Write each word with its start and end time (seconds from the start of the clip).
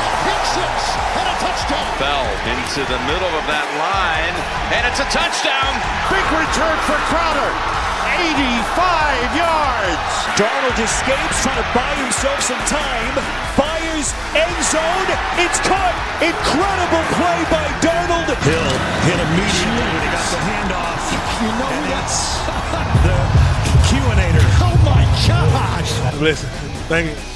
It's 0.00 0.08
a 0.08 0.16
pick 0.24 0.42
six 0.56 0.72
and 1.20 1.26
a 1.28 1.36
touchdown. 1.44 1.88
Bell 2.00 2.26
into 2.48 2.80
the 2.88 3.00
middle 3.04 3.32
of 3.36 3.44
that 3.52 3.68
line, 3.76 4.34
and 4.72 4.82
it's 4.88 5.00
a 5.00 5.08
touchdown. 5.12 5.72
Big 6.08 6.26
return 6.32 6.76
for 6.88 6.96
Crowder. 7.12 7.52
85 8.20 9.36
yards. 9.36 10.12
Darnold 10.36 10.76
escapes, 10.80 11.36
trying 11.44 11.60
to 11.60 11.68
buy 11.76 11.92
himself 12.00 12.40
some 12.40 12.60
time. 12.68 13.14
Fires 13.56 14.12
end 14.36 14.58
zone. 14.72 15.08
It's 15.40 15.60
caught. 15.64 15.96
Incredible 16.24 17.04
play 17.16 17.40
by 17.52 17.64
Darnold. 17.84 18.28
Hill 18.44 18.70
hit 19.04 19.18
immediately 19.20 19.84
when 19.84 20.02
he 20.04 20.10
got 20.12 20.26
the 20.32 20.40
handoff. 20.48 21.02
You 21.44 21.50
know 21.60 21.68
And 21.70 21.84
that's. 21.92 22.40
the 23.04 23.16
Q-inator. 23.88 24.44
Oh 24.64 24.76
my 24.84 25.04
gosh. 25.28 25.92
Listen, 26.20 26.48
thank 26.88 27.08
you. 27.08 27.29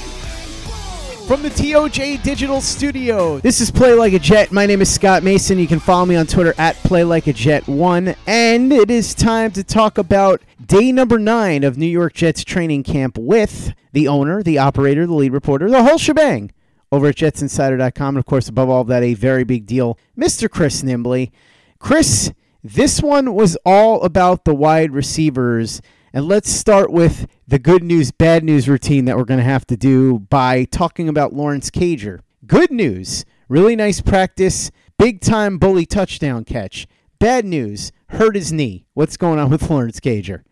From 1.27 1.43
the 1.43 1.49
TOJ 1.49 2.23
Digital 2.23 2.61
Studio, 2.61 3.39
this 3.39 3.63
is 3.63 3.71
Play 3.71 3.95
Like 3.95 4.13
a 4.13 4.19
Jet. 4.19 4.53
My 4.53 4.67
name 4.67 4.83
is 4.83 4.93
Scott 4.93 5.23
Mason. 5.23 5.59
You 5.59 5.67
can 5.67 5.81
follow 5.81 6.05
me 6.05 6.17
on 6.17 6.27
Twitter 6.27 6.53
at 6.59 6.77
Play 6.77 7.03
Like 7.03 7.27
a 7.27 7.33
Jet 7.33 7.67
One, 7.67 8.15
and 8.27 8.71
it 8.71 8.91
is 8.91 9.15
time 9.15 9.51
to 9.53 9.65
talk 9.65 9.97
about 9.97 10.43
day 10.65 10.93
number 10.93 11.19
nine 11.19 11.65
of 11.65 11.79
New 11.79 11.87
York 11.87 12.13
Jets 12.13 12.45
training 12.45 12.83
camp 12.83 13.17
with 13.17 13.73
the 13.93 14.07
owner, 14.07 14.43
the 14.43 14.59
operator, 14.59 15.07
the 15.07 15.15
lead 15.15 15.33
reporter, 15.33 15.71
the 15.71 15.83
whole 15.83 15.97
shebang 15.97 16.53
over 16.93 17.07
at 17.07 17.17
JetsInsider.com, 17.17 18.17
and 18.17 18.19
of 18.19 18.27
course, 18.27 18.49
above 18.49 18.69
all 18.69 18.83
of 18.83 18.89
that, 18.89 19.03
a 19.03 19.15
very 19.15 19.45
big 19.45 19.65
deal, 19.65 19.99
Mr. 20.19 20.51
Chris 20.51 20.83
Nimbley. 20.83 21.31
Chris, 21.79 22.33
this 22.63 23.01
one 23.01 23.35
was 23.35 23.57
all 23.65 24.03
about 24.03 24.45
the 24.45 24.55
wide 24.55 24.93
receivers. 24.93 25.81
And 26.15 26.29
let's 26.29 26.49
start 26.49 26.93
with 26.93 27.27
the 27.49 27.59
good 27.59 27.83
news, 27.83 28.13
bad 28.13 28.45
news 28.45 28.69
routine 28.69 29.05
that 29.07 29.17
we're 29.17 29.25
going 29.25 29.39
to 29.39 29.45
have 29.45 29.67
to 29.67 29.77
do 29.77 30.21
by 30.21 30.63
talking 30.63 31.09
about 31.09 31.33
Lawrence 31.33 31.73
Cager. 31.73 32.21
Good 32.47 32.71
news, 32.71 33.25
really 33.49 33.75
nice 33.75 34.01
practice, 34.01 34.71
big 34.97 35.21
time 35.21 35.59
bully 35.59 35.85
touchdown 35.85 36.45
catch. 36.45 36.87
Bad 37.19 37.45
news, 37.45 37.91
hurt 38.11 38.37
his 38.37 38.53
knee. 38.53 38.87
What's 38.95 39.17
going 39.17 39.41
on 39.41 39.51
with 39.51 39.69
Lawrence 39.69 39.99
Cager? 39.99 40.45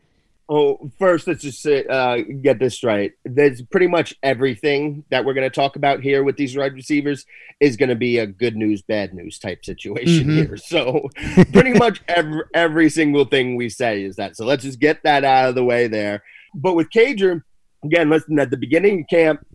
Oh, 0.54 0.90
first, 0.98 1.26
let's 1.26 1.40
just 1.40 1.62
say, 1.62 1.82
uh, 1.86 2.18
get 2.42 2.58
this 2.58 2.74
straight. 2.74 3.12
There's 3.24 3.62
pretty 3.62 3.86
much 3.86 4.14
everything 4.22 5.02
that 5.10 5.24
we're 5.24 5.32
going 5.32 5.48
to 5.48 5.54
talk 5.54 5.76
about 5.76 6.00
here 6.00 6.22
with 6.22 6.36
these 6.36 6.54
wide 6.54 6.74
receivers 6.74 7.24
is 7.58 7.78
going 7.78 7.88
to 7.88 7.94
be 7.94 8.18
a 8.18 8.26
good 8.26 8.54
news, 8.54 8.82
bad 8.82 9.14
news 9.14 9.38
type 9.38 9.64
situation 9.64 10.26
Mhm. 10.28 10.34
here. 10.34 10.56
So, 10.58 11.08
pretty 11.52 11.72
much 11.72 12.02
every, 12.06 12.42
every 12.52 12.90
single 12.90 13.24
thing 13.24 13.56
we 13.56 13.70
say 13.70 14.02
is 14.04 14.16
that. 14.16 14.36
So, 14.36 14.44
let's 14.44 14.62
just 14.62 14.78
get 14.78 15.02
that 15.04 15.24
out 15.24 15.48
of 15.48 15.54
the 15.54 15.64
way 15.64 15.86
there. 15.86 16.22
But 16.54 16.74
with 16.74 16.90
Cager, 16.90 17.40
again, 17.82 18.10
listen, 18.10 18.38
at 18.38 18.50
the 18.50 18.58
beginning 18.58 19.00
of 19.00 19.06
camp, 19.08 19.46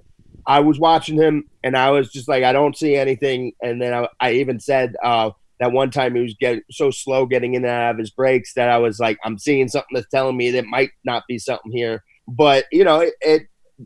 I 0.48 0.62
was 0.62 0.80
watching 0.80 1.16
him 1.22 1.44
and 1.64 1.78
I 1.78 1.92
was 1.92 2.12
just 2.12 2.28
like, 2.28 2.44
I 2.44 2.54
don't 2.54 2.76
see 2.76 2.96
anything. 2.96 3.52
And 3.62 3.80
then 3.80 3.94
I, 3.94 4.08
I 4.20 4.32
even 4.32 4.60
said, 4.60 4.96
uh, 5.04 5.30
that 5.60 5.72
one 5.72 5.90
time 5.90 6.16
he 6.16 6.22
was 6.22 6.36
getting 6.40 6.62
so 6.70 6.92
slow 6.92 7.26
getting 7.26 7.56
in 7.56 7.64
and 7.64 7.72
out 7.72 7.92
of 7.92 8.00
his 8.00 8.12
breaks 8.12 8.54
that 8.54 8.70
I 8.70 8.78
was 8.78 9.00
like, 9.00 9.18
I'm 9.24 9.38
seeing 9.38 9.68
something 9.68 9.94
that's 9.94 10.10
telling 10.10 10.38
me 10.38 10.52
that 10.52 10.66
might 10.66 10.92
not 11.04 11.24
be 11.28 11.40
something 11.40 11.72
here. 11.72 12.04
But 12.28 12.66
you 12.72 12.84
know, 12.84 13.00
it, 13.00 13.14
it 13.22 13.44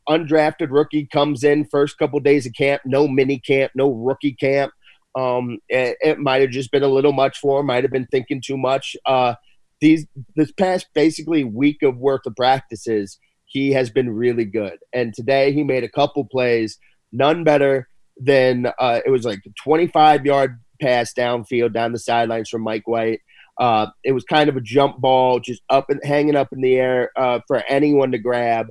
undrafted 0.10 0.70
rookie 0.70 1.06
comes 1.06 1.44
in 1.44 1.66
first 1.66 1.98
couple 1.98 2.20
days 2.20 2.46
of 2.46 2.54
camp, 2.54 2.82
no 2.86 3.08
mini 3.08 3.40
camp, 3.40 3.72
no 3.76 3.92
rookie 3.92 4.34
camp. 4.34 4.74
Um, 5.18 5.60
it, 5.68 5.98
it 6.02 6.20
might 6.20 6.42
have 6.42 6.52
just 6.52 6.72
been 6.72 6.84
a 6.84 6.88
little 6.88 7.12
much 7.12 7.38
for 7.40 7.60
him. 7.60 7.68
Might 7.68 7.84
have 7.84 7.92
been 7.92 8.08
thinking 8.08 8.42
too 8.42 8.58
much. 8.58 8.96
Uh, 9.06 9.36
these 9.82 10.06
this 10.36 10.52
past 10.52 10.88
basically 10.94 11.44
week 11.44 11.82
of 11.84 11.98
worth 11.98 12.26
of 12.26 12.36
practices, 12.36 13.18
he 13.46 13.72
has 13.72 13.90
been 13.90 14.10
really 14.10 14.46
good. 14.46 14.78
And 14.94 15.14
today 15.14 15.52
he 15.52 15.64
made 15.64 15.84
a 15.84 15.90
couple 15.90 16.24
plays, 16.26 16.78
none 17.12 17.44
better 17.44 17.90
than 18.18 18.68
uh, 18.80 19.00
it 19.06 19.10
was 19.10 19.26
like 19.26 19.40
a 19.46 19.50
25 19.64 20.26
yard 20.26 20.60
pass 20.82 21.14
downfield 21.14 21.74
down 21.74 21.92
the 21.92 22.00
sidelines 22.00 22.50
from 22.50 22.62
Mike 22.62 22.88
White. 22.88 23.22
Uh, 23.60 23.88
it 24.04 24.14
was 24.14 24.24
kind 24.24 24.50
of 24.50 24.58
a 24.58 24.62
jump 24.62 25.00
ball, 25.00 25.40
just 25.40 25.62
up 25.70 25.90
and 25.90 26.02
hanging 26.04 26.36
up 26.36 26.48
in 26.52 26.62
the 26.62 26.76
air 26.76 27.12
uh, 27.16 27.40
for 27.48 27.64
anyone 27.70 28.12
to 28.12 28.18
grab. 28.18 28.68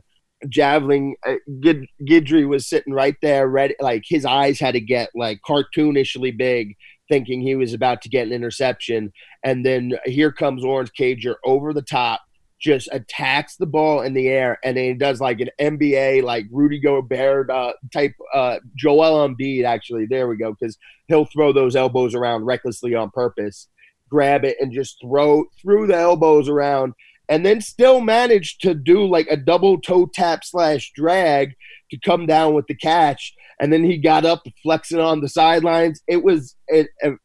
Javelin 0.49 1.15
uh, 1.27 1.35
Gid- 1.61 1.87
Guidry 2.03 2.49
was 2.49 2.67
sitting 2.67 2.93
right 2.93 3.17
there, 3.23 3.47
ready. 3.47 3.75
Like 3.81 4.05
his 4.07 4.25
eyes 4.25 4.59
had 4.59 4.73
to 4.73 4.81
get 4.81 5.11
like 5.15 5.41
cartoonishly 5.47 6.37
big, 6.37 6.77
thinking 7.09 7.41
he 7.41 7.57
was 7.57 7.75
about 7.75 8.03
to 8.03 8.09
get 8.09 8.27
an 8.27 8.33
interception. 8.33 9.13
And 9.45 9.65
then 9.65 9.93
here 10.07 10.33
comes 10.33 10.63
Lawrence 10.63 10.91
Cager 10.99 11.35
over 11.45 11.73
the 11.73 11.83
top, 11.83 12.21
just 12.61 12.89
attacks 12.93 13.57
the 13.57 13.67
ball 13.67 14.03
in 14.03 14.13
the 14.13 14.29
air, 14.29 14.59
and 14.63 14.77
then 14.77 14.85
he 14.85 14.95
does 14.95 15.21
like 15.21 15.41
an 15.41 15.51
NBA 15.61 16.23
like 16.23 16.47
Rudy 16.51 16.79
Gobert 16.79 17.51
uh, 17.51 17.73
type. 17.93 18.13
Uh, 18.35 18.59
Joel 18.77 19.27
Embiid, 19.29 19.65
actually, 19.65 20.07
there 20.07 20.29
we 20.29 20.37
go, 20.37 20.55
because 20.59 20.77
he'll 21.09 21.25
throw 21.25 21.53
those 21.53 21.75
elbows 21.75 22.15
around 22.15 22.45
recklessly 22.45 22.95
on 22.95 23.11
purpose, 23.11 23.69
grab 24.09 24.45
it, 24.45 24.57
and 24.61 24.73
just 24.73 24.99
throw 25.03 25.45
through 25.61 25.87
the 25.87 25.97
elbows 25.97 26.49
around, 26.49 26.93
and 27.31 27.47
then 27.47 27.61
still 27.61 28.01
manage 28.01 28.59
to 28.59 28.75
do 28.75 29.07
like 29.07 29.27
a 29.31 29.37
double 29.37 29.81
toe 29.81 30.07
tap 30.13 30.45
slash 30.45 30.93
drag 30.95 31.55
to 31.91 31.99
come 31.99 32.27
down 32.27 32.55
with 32.55 32.67
the 32.67 32.75
catch. 32.75 33.35
And 33.59 33.73
then 33.73 33.85
he 33.85 33.99
got 33.99 34.25
up 34.25 34.43
flexing 34.63 35.01
on 35.01 35.21
the 35.21 35.29
sidelines. 35.29 36.03
It 36.09 36.23
was 36.23 36.57
an 36.69 37.19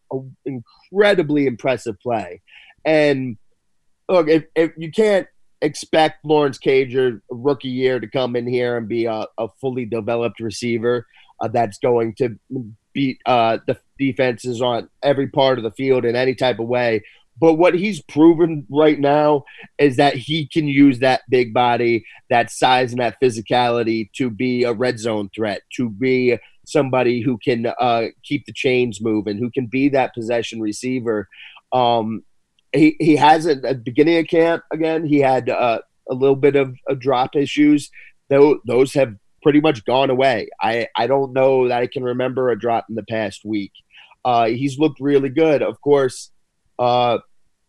incredibly 0.46 1.47
impressive 1.47 2.00
play. 2.02 2.41
And 2.84 3.38
look, 4.10 4.28
if, 4.28 4.46
if 4.56 4.72
you 4.78 4.92
can't 4.92 5.28
expect 5.62 6.26
Lawrence 6.26 6.60
Cager 6.60 7.22
rookie 7.30 7.70
year 7.70 8.00
to 8.00 8.08
come 8.08 8.36
in 8.36 8.48
here 8.48 8.78
and 8.78 8.88
be 8.88 9.06
a, 9.06 9.26
a 9.38 9.48
fully 9.62 9.86
developed 9.86 10.40
receiver 10.40 11.08
uh, 11.40 11.48
that's 11.48 11.78
going 11.80 12.14
to 12.16 12.38
beat 12.94 13.20
uh, 13.26 13.58
the 13.68 13.78
defenses 13.98 14.62
on 14.62 14.90
every 15.04 15.28
part 15.28 15.58
of 15.58 15.64
the 15.64 15.72
field 15.72 16.06
in 16.06 16.16
any 16.16 16.36
type 16.36 16.60
of 16.60 16.68
way. 16.68 17.04
But 17.38 17.56
what 17.56 17.74
he's 17.74 18.02
proven 18.02 18.66
right 18.70 18.98
now 19.00 19.44
is 19.78 19.98
that 19.98 20.16
he 20.16 20.48
can 20.48 20.68
use 20.68 21.00
that 21.00 21.22
big 21.30 21.54
body, 21.54 22.06
that 22.30 22.50
size, 22.50 22.92
and 22.92 23.02
that 23.02 23.20
physicality 23.22 24.10
to 24.14 24.30
be 24.30 24.64
a 24.64 24.72
red 24.72 25.00
zone 25.00 25.30
threat, 25.36 25.62
to 25.74 25.90
be 25.90 26.38
somebody 26.66 27.22
who 27.22 27.38
can 27.38 27.68
uh, 27.80 28.06
keep 28.24 28.46
the 28.46 28.54
chains 28.54 29.02
moving, 29.02 29.38
who 29.38 29.52
can 29.52 29.66
be 29.66 29.90
that 29.90 30.14
possession 30.14 30.62
receiver. 30.62 31.28
Um, 31.74 32.24
he, 32.75 32.96
he 33.00 33.16
has 33.16 33.47
at 33.47 33.62
the 33.62 33.75
beginning 33.75 34.18
of 34.18 34.28
camp 34.28 34.63
again. 34.72 35.06
He 35.06 35.19
had 35.19 35.50
uh, 35.50 35.80
a 36.09 36.13
little 36.13 36.36
bit 36.36 36.56
of, 36.56 36.75
of 36.88 37.00
drop 37.00 37.36
issues. 37.36 37.90
Though 38.30 38.59
those 38.66 38.94
have 38.94 39.16
pretty 39.46 39.62
much 39.62 39.86
gone 39.86 40.09
away. 40.09 40.50
I, 40.59 40.88
I 40.96 41.06
don't 41.06 41.31
know 41.31 41.68
that 41.68 41.80
I 41.80 41.85
can 41.85 42.03
remember 42.03 42.50
a 42.50 42.59
drop 42.59 42.85
in 42.90 42.96
the 42.96 43.03
past 43.03 43.46
week. 43.46 43.72
Uh, 44.25 44.47
he's 44.47 44.80
looked 44.80 45.00
really 45.00 45.30
good, 45.30 45.62
of 45.62 45.80
course. 45.81 46.31
Uh, 46.80 47.19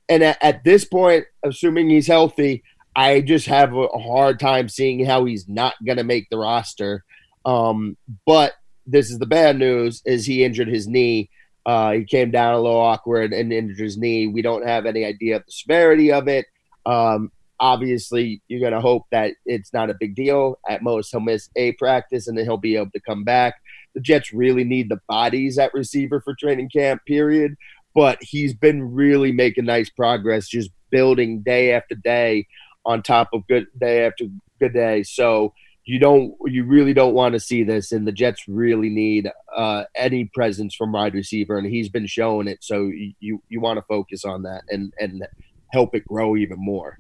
and 0.09 0.23
at, 0.23 0.43
at, 0.43 0.65
this 0.65 0.87
point, 0.87 1.27
assuming 1.45 1.91
he's 1.91 2.07
healthy, 2.07 2.65
I 2.97 3.21
just 3.21 3.47
have 3.47 3.75
a, 3.75 3.81
a 3.81 3.99
hard 4.01 4.41
time 4.41 4.71
seeing 4.71 5.05
how 5.05 5.27
he's 5.27 5.47
not 5.47 5.75
going 5.85 5.99
to 5.99 6.05
make 6.05 6.31
the 6.31 6.39
roster. 6.39 7.05
Um, 7.45 7.99
but 8.25 8.55
this 8.87 9.11
is 9.11 9.19
the 9.19 9.27
bad 9.27 9.59
news: 9.59 10.01
is 10.07 10.25
he 10.25 10.45
injured 10.45 10.69
his 10.69 10.89
knee? 10.89 11.29
Uh, 11.67 11.93
he 11.93 12.05
came 12.05 12.31
down 12.31 12.55
a 12.55 12.61
little 12.61 12.79
awkward 12.79 13.33
and 13.33 13.53
injured 13.53 13.79
his 13.79 13.99
knee. 13.99 14.29
We 14.29 14.41
don't 14.41 14.67
have 14.67 14.87
any 14.87 15.05
idea 15.05 15.37
of 15.37 15.45
the 15.45 15.51
severity 15.53 16.13
of 16.13 16.29
it. 16.29 16.47
Um, 16.87 17.33
obviously, 17.59 18.41
you're 18.47 18.61
going 18.61 18.73
to 18.73 18.81
hope 18.81 19.03
that 19.11 19.35
it's 19.45 19.73
not 19.73 19.91
a 19.91 19.97
big 19.99 20.15
deal. 20.15 20.61
At 20.69 20.83
most, 20.83 21.11
he'll 21.11 21.21
miss 21.21 21.51
a 21.57 21.73
practice 21.73 22.29
and 22.29 22.39
then 22.39 22.45
he'll 22.45 22.57
be 22.57 22.77
able 22.77 22.93
to 22.93 23.01
come 23.01 23.25
back. 23.25 23.55
The 23.97 24.01
Jets 24.01 24.33
really 24.33 24.63
need 24.63 24.89
the 24.89 25.01
bodies 25.09 25.59
at 25.59 25.75
receiver 25.75 26.21
for 26.21 26.35
training 26.35 26.71
camp, 26.71 27.03
period. 27.05 27.57
But 27.97 28.19
he's 28.21 28.55
been 28.55 28.93
really 28.95 29.33
making 29.33 29.65
nice 29.65 29.91
progress, 29.91 30.49
just 30.49 30.71
building 30.91 31.43
day 31.43 31.73
after 31.73 31.97
day 31.97 32.47
on 32.85 33.03
top 33.03 33.31
of 33.33 33.47
good 33.49 33.67
day 33.77 34.07
after 34.07 34.27
good 34.61 34.73
day. 34.73 35.03
So 35.03 35.53
you 35.87 36.01
don't, 36.01 36.35
you 36.45 36.65
really 36.65 36.93
don't 36.93 37.15
want 37.15 37.35
to 37.35 37.41
see 37.41 37.63
this, 37.63 37.93
and 37.93 38.07
the 38.07 38.13
Jets 38.13 38.49
really 38.49 38.89
need 38.89 39.31
uh, 39.57 39.85
any 39.95 40.25
presence 40.35 40.75
from 40.75 40.93
wide 40.93 41.15
receiver, 41.15 41.57
and 41.57 41.67
he's 41.67 41.89
been 41.89 42.07
showing 42.07 42.49
it. 42.49 42.63
So 42.63 42.91
you 43.21 43.41
you 43.49 43.61
want 43.61 43.79
to 43.79 43.83
focus 43.83 44.25
on 44.25 44.43
that 44.43 44.63
and 44.69 44.93
and 44.99 45.27
help 45.73 45.95
it 45.95 46.05
grow 46.07 46.37
even 46.37 46.59
more. 46.59 46.99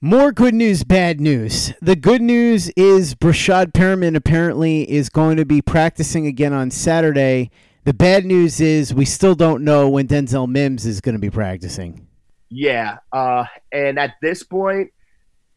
More 0.00 0.32
good 0.32 0.54
news, 0.54 0.84
bad 0.84 1.20
news. 1.20 1.72
The 1.80 1.96
good 1.96 2.22
news 2.22 2.68
is 2.76 3.14
Breshad 3.14 3.72
Perriman 3.72 4.14
apparently 4.14 4.88
is 4.88 5.08
going 5.08 5.36
to 5.38 5.44
be 5.44 5.60
practicing 5.60 6.26
again 6.26 6.52
on 6.52 6.70
Saturday. 6.70 7.50
The 7.84 7.94
bad 7.94 8.24
news 8.24 8.60
is 8.60 8.94
we 8.94 9.06
still 9.06 9.34
don't 9.34 9.64
know 9.64 9.88
when 9.88 10.06
Denzel 10.06 10.48
Mims 10.48 10.86
is 10.86 11.00
going 11.00 11.14
to 11.14 11.18
be 11.18 11.30
practicing. 11.30 12.06
Yeah, 12.48 12.98
uh, 13.12 13.46
and 13.72 13.98
at 13.98 14.14
this 14.22 14.44
point, 14.44 14.92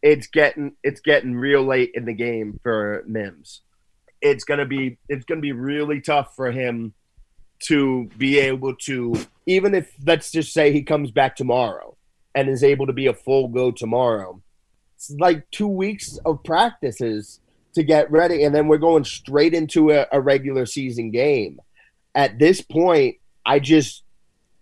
it's 0.08 0.28
getting 0.28 0.72
it's 0.84 1.02
getting 1.02 1.36
real 1.36 1.64
late 1.64 1.92
in 1.94 2.06
the 2.06 2.14
game 2.14 2.58
for 2.64 3.04
Mims. 3.06 3.62
It's 4.22 4.46
gonna 4.46 4.66
be 4.66 4.98
it's 5.10 5.26
gonna 5.26 5.42
be 5.42 5.52
really 5.52 6.00
tough 6.00 6.34
for 6.34 6.50
him 6.50 6.94
to 7.64 8.10
be 8.18 8.40
able 8.40 8.74
to 8.76 9.14
even 9.46 9.76
if 9.76 9.92
let's 10.06 10.32
just 10.32 10.54
say 10.54 10.72
he 10.72 10.82
comes 10.82 11.12
back 11.12 11.36
tomorrow 11.36 11.98
and 12.34 12.48
is 12.48 12.64
able 12.64 12.88
to 12.88 12.94
be 12.94 13.08
a 13.08 13.14
full 13.14 13.50
go 13.50 13.70
tomorrow. 13.70 14.42
It's 14.96 15.12
like 15.20 15.50
two 15.52 15.68
weeks 15.68 16.18
of 16.26 16.42
practices 16.42 17.42
to 17.74 17.84
get 17.84 18.10
ready, 18.10 18.44
and 18.44 18.56
then 18.56 18.70
we're 18.70 18.78
going 18.78 19.04
straight 19.04 19.54
into 19.54 19.92
a, 19.92 20.08
a 20.14 20.22
regular 20.22 20.66
season 20.66 21.12
game. 21.12 21.60
At 22.16 22.40
this 22.40 22.62
point, 22.62 23.18
I 23.46 23.60
just 23.60 24.04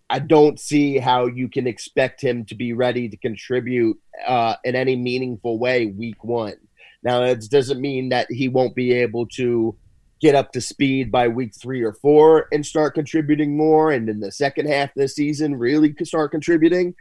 I 0.09 0.19
don't 0.19 0.59
see 0.59 0.97
how 0.97 1.25
you 1.25 1.49
can 1.49 1.65
expect 1.67 2.21
him 2.21 2.45
to 2.45 2.55
be 2.55 2.73
ready 2.73 3.09
to 3.09 3.17
contribute 3.17 3.97
uh, 4.27 4.55
in 4.63 4.75
any 4.75 4.95
meaningful 4.95 5.57
way 5.57 5.87
week 5.87 6.23
one. 6.23 6.55
Now, 7.03 7.23
it 7.23 7.49
doesn't 7.49 7.81
mean 7.81 8.09
that 8.09 8.27
he 8.29 8.47
won't 8.47 8.75
be 8.75 8.93
able 8.93 9.27
to 9.35 9.75
get 10.21 10.35
up 10.35 10.51
to 10.53 10.61
speed 10.61 11.11
by 11.11 11.27
week 11.27 11.53
three 11.59 11.83
or 11.83 11.93
four 11.93 12.47
and 12.51 12.65
start 12.65 12.95
contributing 12.95 13.57
more, 13.57 13.91
and 13.91 14.09
in 14.09 14.19
the 14.19 14.31
second 14.31 14.67
half 14.67 14.89
of 14.89 14.95
the 14.95 15.07
season, 15.07 15.55
really 15.55 15.93
start 16.03 16.31
contributing. 16.31 16.95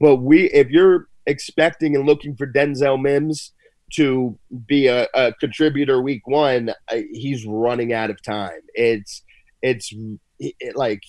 But 0.00 0.16
we, 0.16 0.50
if 0.50 0.68
you're 0.68 1.08
expecting 1.26 1.96
and 1.96 2.06
looking 2.06 2.36
for 2.36 2.46
Denzel 2.46 3.00
Mims 3.00 3.52
to 3.94 4.38
be 4.66 4.86
a, 4.86 5.08
a 5.14 5.32
contributor 5.34 6.02
week 6.02 6.26
one, 6.26 6.72
he's 7.12 7.46
running 7.46 7.92
out 7.92 8.10
of 8.10 8.22
time. 8.22 8.60
It's 8.74 9.22
it's 9.62 9.92
it, 10.38 10.76
like 10.76 11.02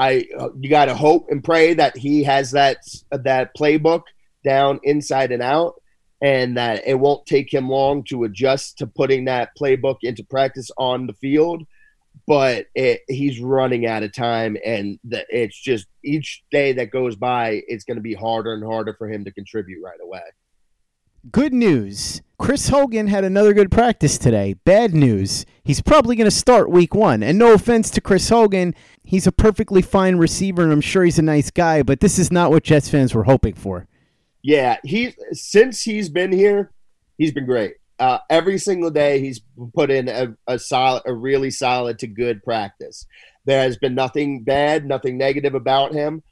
I 0.00 0.24
uh, 0.38 0.48
you 0.58 0.70
got 0.70 0.86
to 0.86 0.94
hope 0.94 1.26
and 1.28 1.44
pray 1.44 1.74
that 1.74 1.94
he 1.94 2.24
has 2.24 2.52
that 2.52 2.78
that 3.12 3.54
playbook 3.54 4.04
down 4.42 4.80
inside 4.82 5.30
and 5.30 5.42
out, 5.42 5.74
and 6.22 6.56
that 6.56 6.84
it 6.86 6.98
won't 6.98 7.26
take 7.26 7.52
him 7.52 7.68
long 7.68 8.02
to 8.04 8.24
adjust 8.24 8.78
to 8.78 8.86
putting 8.86 9.26
that 9.26 9.50
playbook 9.60 9.98
into 10.02 10.24
practice 10.24 10.70
on 10.78 11.06
the 11.06 11.12
field. 11.12 11.64
But 12.26 12.66
it, 12.74 13.02
he's 13.08 13.40
running 13.40 13.86
out 13.86 14.02
of 14.02 14.12
time, 14.14 14.56
and 14.64 14.98
the, 15.04 15.26
it's 15.28 15.60
just 15.60 15.86
each 16.02 16.42
day 16.50 16.72
that 16.72 16.90
goes 16.90 17.14
by, 17.14 17.62
it's 17.68 17.84
going 17.84 17.96
to 17.96 18.02
be 18.02 18.14
harder 18.14 18.54
and 18.54 18.64
harder 18.64 18.94
for 18.96 19.08
him 19.08 19.24
to 19.26 19.32
contribute 19.32 19.82
right 19.84 19.98
away. 20.02 20.22
Good 21.28 21.52
news. 21.52 22.22
Chris 22.38 22.70
Hogan 22.70 23.08
had 23.08 23.24
another 23.24 23.52
good 23.52 23.70
practice 23.70 24.16
today. 24.16 24.54
Bad 24.64 24.94
news. 24.94 25.44
He's 25.62 25.82
probably 25.82 26.16
going 26.16 26.24
to 26.24 26.30
start 26.30 26.70
week 26.70 26.94
one. 26.94 27.22
And 27.22 27.38
no 27.38 27.52
offense 27.52 27.90
to 27.90 28.00
Chris 28.00 28.30
Hogan, 28.30 28.74
he's 29.04 29.26
a 29.26 29.32
perfectly 29.32 29.82
fine 29.82 30.16
receiver 30.16 30.62
and 30.62 30.72
I'm 30.72 30.80
sure 30.80 31.04
he's 31.04 31.18
a 31.18 31.22
nice 31.22 31.50
guy, 31.50 31.82
but 31.82 32.00
this 32.00 32.18
is 32.18 32.32
not 32.32 32.50
what 32.50 32.64
Jets 32.64 32.88
fans 32.88 33.14
were 33.14 33.24
hoping 33.24 33.52
for. 33.52 33.86
Yeah, 34.40 34.78
he 34.82 35.14
since 35.32 35.82
he's 35.82 36.08
been 36.08 36.32
here, 36.32 36.72
he's 37.18 37.32
been 37.32 37.44
great. 37.44 37.74
Uh, 37.98 38.20
every 38.30 38.56
single 38.56 38.90
day, 38.90 39.20
he's 39.20 39.42
put 39.74 39.90
in 39.90 40.08
a, 40.08 40.34
a 40.46 40.58
solid, 40.58 41.02
a 41.04 41.12
really 41.12 41.50
solid 41.50 41.98
to 41.98 42.06
good 42.06 42.42
practice. 42.42 43.04
There 43.44 43.62
has 43.62 43.76
been 43.76 43.94
nothing 43.94 44.42
bad, 44.42 44.86
nothing 44.86 45.18
negative 45.18 45.54
about 45.54 45.92
him. 45.92 46.22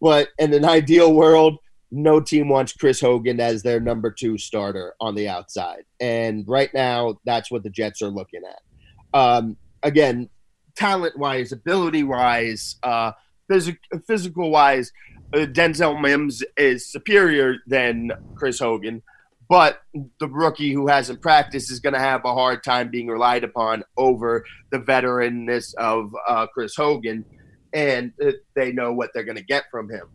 But 0.00 0.28
in 0.38 0.54
an 0.54 0.64
ideal 0.78 1.12
world, 1.12 1.58
no 1.90 2.20
team 2.20 2.48
wants 2.48 2.72
Chris 2.72 3.00
Hogan 3.00 3.40
as 3.40 3.62
their 3.62 3.80
number 3.80 4.10
two 4.10 4.38
starter 4.38 4.94
on 5.00 5.14
the 5.14 5.28
outside. 5.28 5.84
And 5.98 6.46
right 6.46 6.72
now, 6.72 7.18
that's 7.24 7.50
what 7.50 7.62
the 7.62 7.70
Jets 7.70 8.00
are 8.02 8.08
looking 8.08 8.42
at. 8.48 9.18
Um, 9.18 9.56
again, 9.82 10.28
talent 10.76 11.18
wise, 11.18 11.52
ability 11.52 12.04
wise, 12.04 12.76
uh, 12.82 13.12
phys- 13.50 13.76
physical 14.06 14.50
wise, 14.50 14.92
uh, 15.34 15.46
Denzel 15.46 16.00
Mims 16.00 16.42
is 16.56 16.90
superior 16.90 17.56
than 17.66 18.12
Chris 18.34 18.60
Hogan. 18.60 19.02
But 19.48 19.80
the 20.20 20.28
rookie 20.28 20.72
who 20.72 20.86
hasn't 20.86 21.20
practiced 21.20 21.72
is 21.72 21.80
going 21.80 21.94
to 21.94 21.98
have 21.98 22.24
a 22.24 22.32
hard 22.32 22.62
time 22.62 22.88
being 22.88 23.08
relied 23.08 23.42
upon 23.42 23.82
over 23.96 24.44
the 24.70 24.78
veteranness 24.78 25.74
of 25.74 26.14
uh, 26.28 26.46
Chris 26.54 26.76
Hogan. 26.76 27.24
And 27.72 28.12
uh, 28.24 28.30
they 28.54 28.70
know 28.70 28.92
what 28.92 29.10
they're 29.12 29.24
going 29.24 29.38
to 29.38 29.44
get 29.44 29.64
from 29.72 29.90
him. 29.90 30.06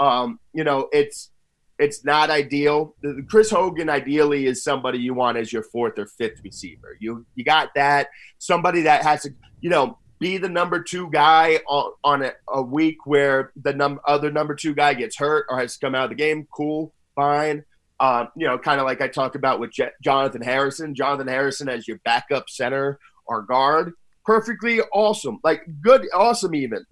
Um, 0.00 0.40
you 0.52 0.64
know, 0.64 0.88
it's 0.92 1.30
it's 1.78 2.04
not 2.04 2.30
ideal. 2.30 2.94
Chris 3.28 3.50
Hogan 3.50 3.88
ideally 3.88 4.46
is 4.46 4.64
somebody 4.64 4.98
you 4.98 5.14
want 5.14 5.38
as 5.38 5.52
your 5.52 5.62
fourth 5.62 5.98
or 5.98 6.06
fifth 6.06 6.40
receiver. 6.42 6.96
You 7.00 7.24
you 7.36 7.44
got 7.44 7.74
that 7.74 8.08
somebody 8.38 8.82
that 8.82 9.02
has 9.02 9.22
to 9.22 9.30
you 9.60 9.70
know 9.70 9.98
be 10.18 10.36
the 10.36 10.48
number 10.48 10.82
two 10.82 11.08
guy 11.10 11.60
on, 11.66 11.92
on 12.04 12.22
a, 12.22 12.32
a, 12.48 12.60
week 12.60 13.06
where 13.06 13.52
the 13.56 13.72
num- 13.72 14.00
other 14.06 14.30
number 14.30 14.54
two 14.54 14.74
guy 14.74 14.92
gets 14.92 15.16
hurt 15.16 15.46
or 15.48 15.58
has 15.58 15.74
to 15.74 15.86
come 15.86 15.94
out 15.94 16.04
of 16.04 16.10
the 16.10 16.16
game. 16.16 16.46
Cool, 16.54 16.92
fine. 17.14 17.64
Um, 18.00 18.28
you 18.36 18.46
know, 18.46 18.58
kind 18.58 18.80
of 18.80 18.86
like 18.86 19.00
I 19.00 19.08
talked 19.08 19.34
about 19.34 19.60
with 19.60 19.72
J- 19.72 19.90
Jonathan 20.04 20.42
Harrison. 20.42 20.94
Jonathan 20.94 21.28
Harrison 21.28 21.70
as 21.70 21.88
your 21.88 21.98
backup 22.04 22.50
center 22.50 22.98
or 23.26 23.42
guard, 23.42 23.94
perfectly 24.26 24.80
awesome. 24.92 25.38
Like 25.42 25.62
good, 25.80 26.06
awesome 26.14 26.54
even. 26.54 26.84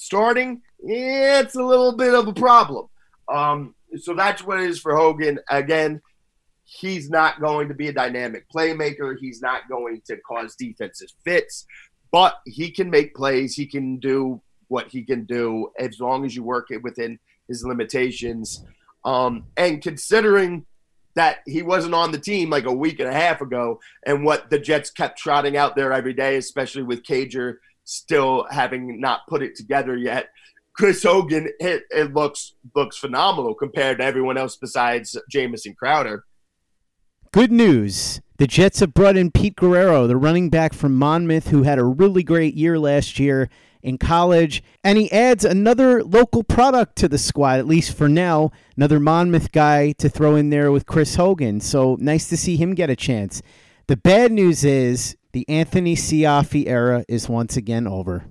Starting, 0.00 0.62
it's 0.78 1.56
a 1.56 1.62
little 1.62 1.90
bit 1.90 2.14
of 2.14 2.28
a 2.28 2.32
problem. 2.32 2.86
Um, 3.28 3.74
so 3.96 4.14
that's 4.14 4.44
what 4.44 4.60
it 4.60 4.70
is 4.70 4.78
for 4.78 4.96
Hogan. 4.96 5.40
Again, 5.50 6.00
he's 6.62 7.10
not 7.10 7.40
going 7.40 7.66
to 7.66 7.74
be 7.74 7.88
a 7.88 7.92
dynamic 7.92 8.46
playmaker. 8.48 9.16
He's 9.18 9.42
not 9.42 9.68
going 9.68 10.00
to 10.06 10.16
cause 10.18 10.54
defensive 10.54 11.08
fits, 11.24 11.66
but 12.12 12.38
he 12.46 12.70
can 12.70 12.90
make 12.90 13.12
plays. 13.12 13.56
He 13.56 13.66
can 13.66 13.98
do 13.98 14.40
what 14.68 14.86
he 14.86 15.02
can 15.02 15.24
do 15.24 15.72
as 15.80 15.98
long 15.98 16.24
as 16.24 16.36
you 16.36 16.44
work 16.44 16.68
it 16.70 16.80
within 16.84 17.18
his 17.48 17.64
limitations. 17.64 18.64
Um, 19.04 19.46
and 19.56 19.82
considering 19.82 20.64
that 21.16 21.38
he 21.44 21.62
wasn't 21.62 21.94
on 21.94 22.12
the 22.12 22.20
team 22.20 22.50
like 22.50 22.66
a 22.66 22.72
week 22.72 23.00
and 23.00 23.08
a 23.08 23.12
half 23.12 23.40
ago, 23.40 23.80
and 24.06 24.24
what 24.24 24.48
the 24.48 24.60
Jets 24.60 24.90
kept 24.90 25.18
trotting 25.18 25.56
out 25.56 25.74
there 25.74 25.92
every 25.92 26.14
day, 26.14 26.36
especially 26.36 26.84
with 26.84 27.02
Cager 27.02 27.56
still 27.88 28.46
having 28.50 29.00
not 29.00 29.26
put 29.26 29.42
it 29.42 29.56
together 29.56 29.96
yet. 29.96 30.28
Chris 30.74 31.02
Hogan, 31.02 31.48
it, 31.58 31.84
it 31.90 32.14
looks 32.14 32.54
looks 32.74 32.96
phenomenal 32.96 33.54
compared 33.54 33.98
to 33.98 34.04
everyone 34.04 34.36
else 34.36 34.56
besides 34.56 35.16
Jamison 35.28 35.74
Crowder. 35.74 36.24
Good 37.32 37.50
news. 37.50 38.20
The 38.36 38.46
Jets 38.46 38.80
have 38.80 38.94
brought 38.94 39.16
in 39.16 39.32
Pete 39.32 39.56
Guerriero, 39.56 40.06
the 40.06 40.16
running 40.16 40.50
back 40.50 40.72
from 40.72 40.96
Monmouth, 40.96 41.48
who 41.48 41.64
had 41.64 41.78
a 41.78 41.84
really 41.84 42.22
great 42.22 42.54
year 42.54 42.78
last 42.78 43.18
year 43.18 43.48
in 43.82 43.98
college. 43.98 44.62
And 44.84 44.96
he 44.96 45.10
adds 45.10 45.44
another 45.44 46.04
local 46.04 46.44
product 46.44 46.94
to 46.96 47.08
the 47.08 47.18
squad, 47.18 47.58
at 47.58 47.66
least 47.66 47.96
for 47.96 48.08
now. 48.08 48.52
Another 48.76 49.00
Monmouth 49.00 49.50
guy 49.50 49.92
to 49.92 50.08
throw 50.08 50.36
in 50.36 50.50
there 50.50 50.70
with 50.70 50.86
Chris 50.86 51.16
Hogan. 51.16 51.60
So 51.60 51.96
nice 51.98 52.28
to 52.28 52.36
see 52.36 52.56
him 52.56 52.74
get 52.74 52.90
a 52.90 52.96
chance. 52.96 53.42
The 53.88 53.96
bad 53.96 54.30
news 54.30 54.64
is 54.64 55.16
the 55.38 55.48
Anthony 55.48 55.94
Cioffi 55.94 56.66
era 56.66 57.04
is 57.06 57.28
once 57.28 57.56
again 57.56 57.86
over. 57.86 58.24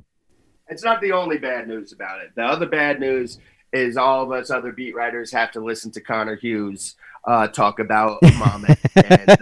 It's 0.68 0.84
not 0.84 1.00
the 1.00 1.14
only 1.14 1.38
bad 1.38 1.66
news 1.66 1.94
about 1.94 2.20
it. 2.20 2.32
The 2.36 2.44
other 2.44 2.66
bad 2.66 3.00
news 3.00 3.40
is 3.72 3.96
all 3.96 4.24
of 4.24 4.32
us 4.34 4.50
other 4.52 4.74
beat 4.74 4.94
writers 4.94 5.32
have 5.32 5.54
to 5.54 5.62
listen 5.62 5.90
to 5.92 6.02
Connor 6.02 6.36
Hughes 6.36 6.98
uh, 7.26 7.48
talk 7.48 7.80
about 7.80 8.22
Monmouth. 8.38 8.86
and, 8.98 9.38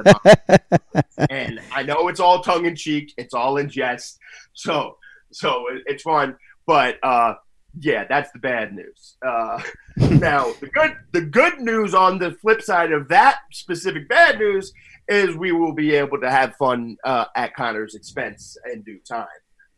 and 1.31 1.60
I 1.72 1.81
know 1.81 2.07
it's 2.07 2.19
all 2.19 2.43
tongue 2.43 2.67
in 2.67 2.75
cheek, 2.75 3.15
it's 3.17 3.34
all 3.34 3.57
in 3.57 3.67
jest, 3.67 4.19
so 4.53 4.98
so 5.31 5.65
it's 5.88 6.03
fun. 6.03 6.38
But 6.67 7.00
uh, 7.01 7.34
yeah, 7.79 8.05
that's 8.07 8.31
the 8.31 8.38
bad 8.38 8.75
news. 8.75 9.17
Uh, 9.25 9.60
now 9.98 10.53
the 10.60 10.69
good 10.72 10.95
the 11.13 11.22
good 11.22 11.62
news 11.62 11.95
on 11.95 12.19
the 12.19 12.34
flip 12.34 12.62
side 12.62 12.91
of 12.91 13.07
that 13.07 13.39
specific 13.51 14.07
bad 14.07 14.38
news 14.38 14.72
is 15.08 15.36
we 15.36 15.52
will 15.52 15.74
be 15.74 15.94
able 15.96 16.20
to 16.22 16.30
have 16.30 16.56
fun 16.56 16.98
uh, 17.04 17.26
at 17.36 17.56
Connor's 17.56 17.96
expense 17.96 18.58
in 18.72 18.82
due 18.82 19.00
time. 19.08 19.28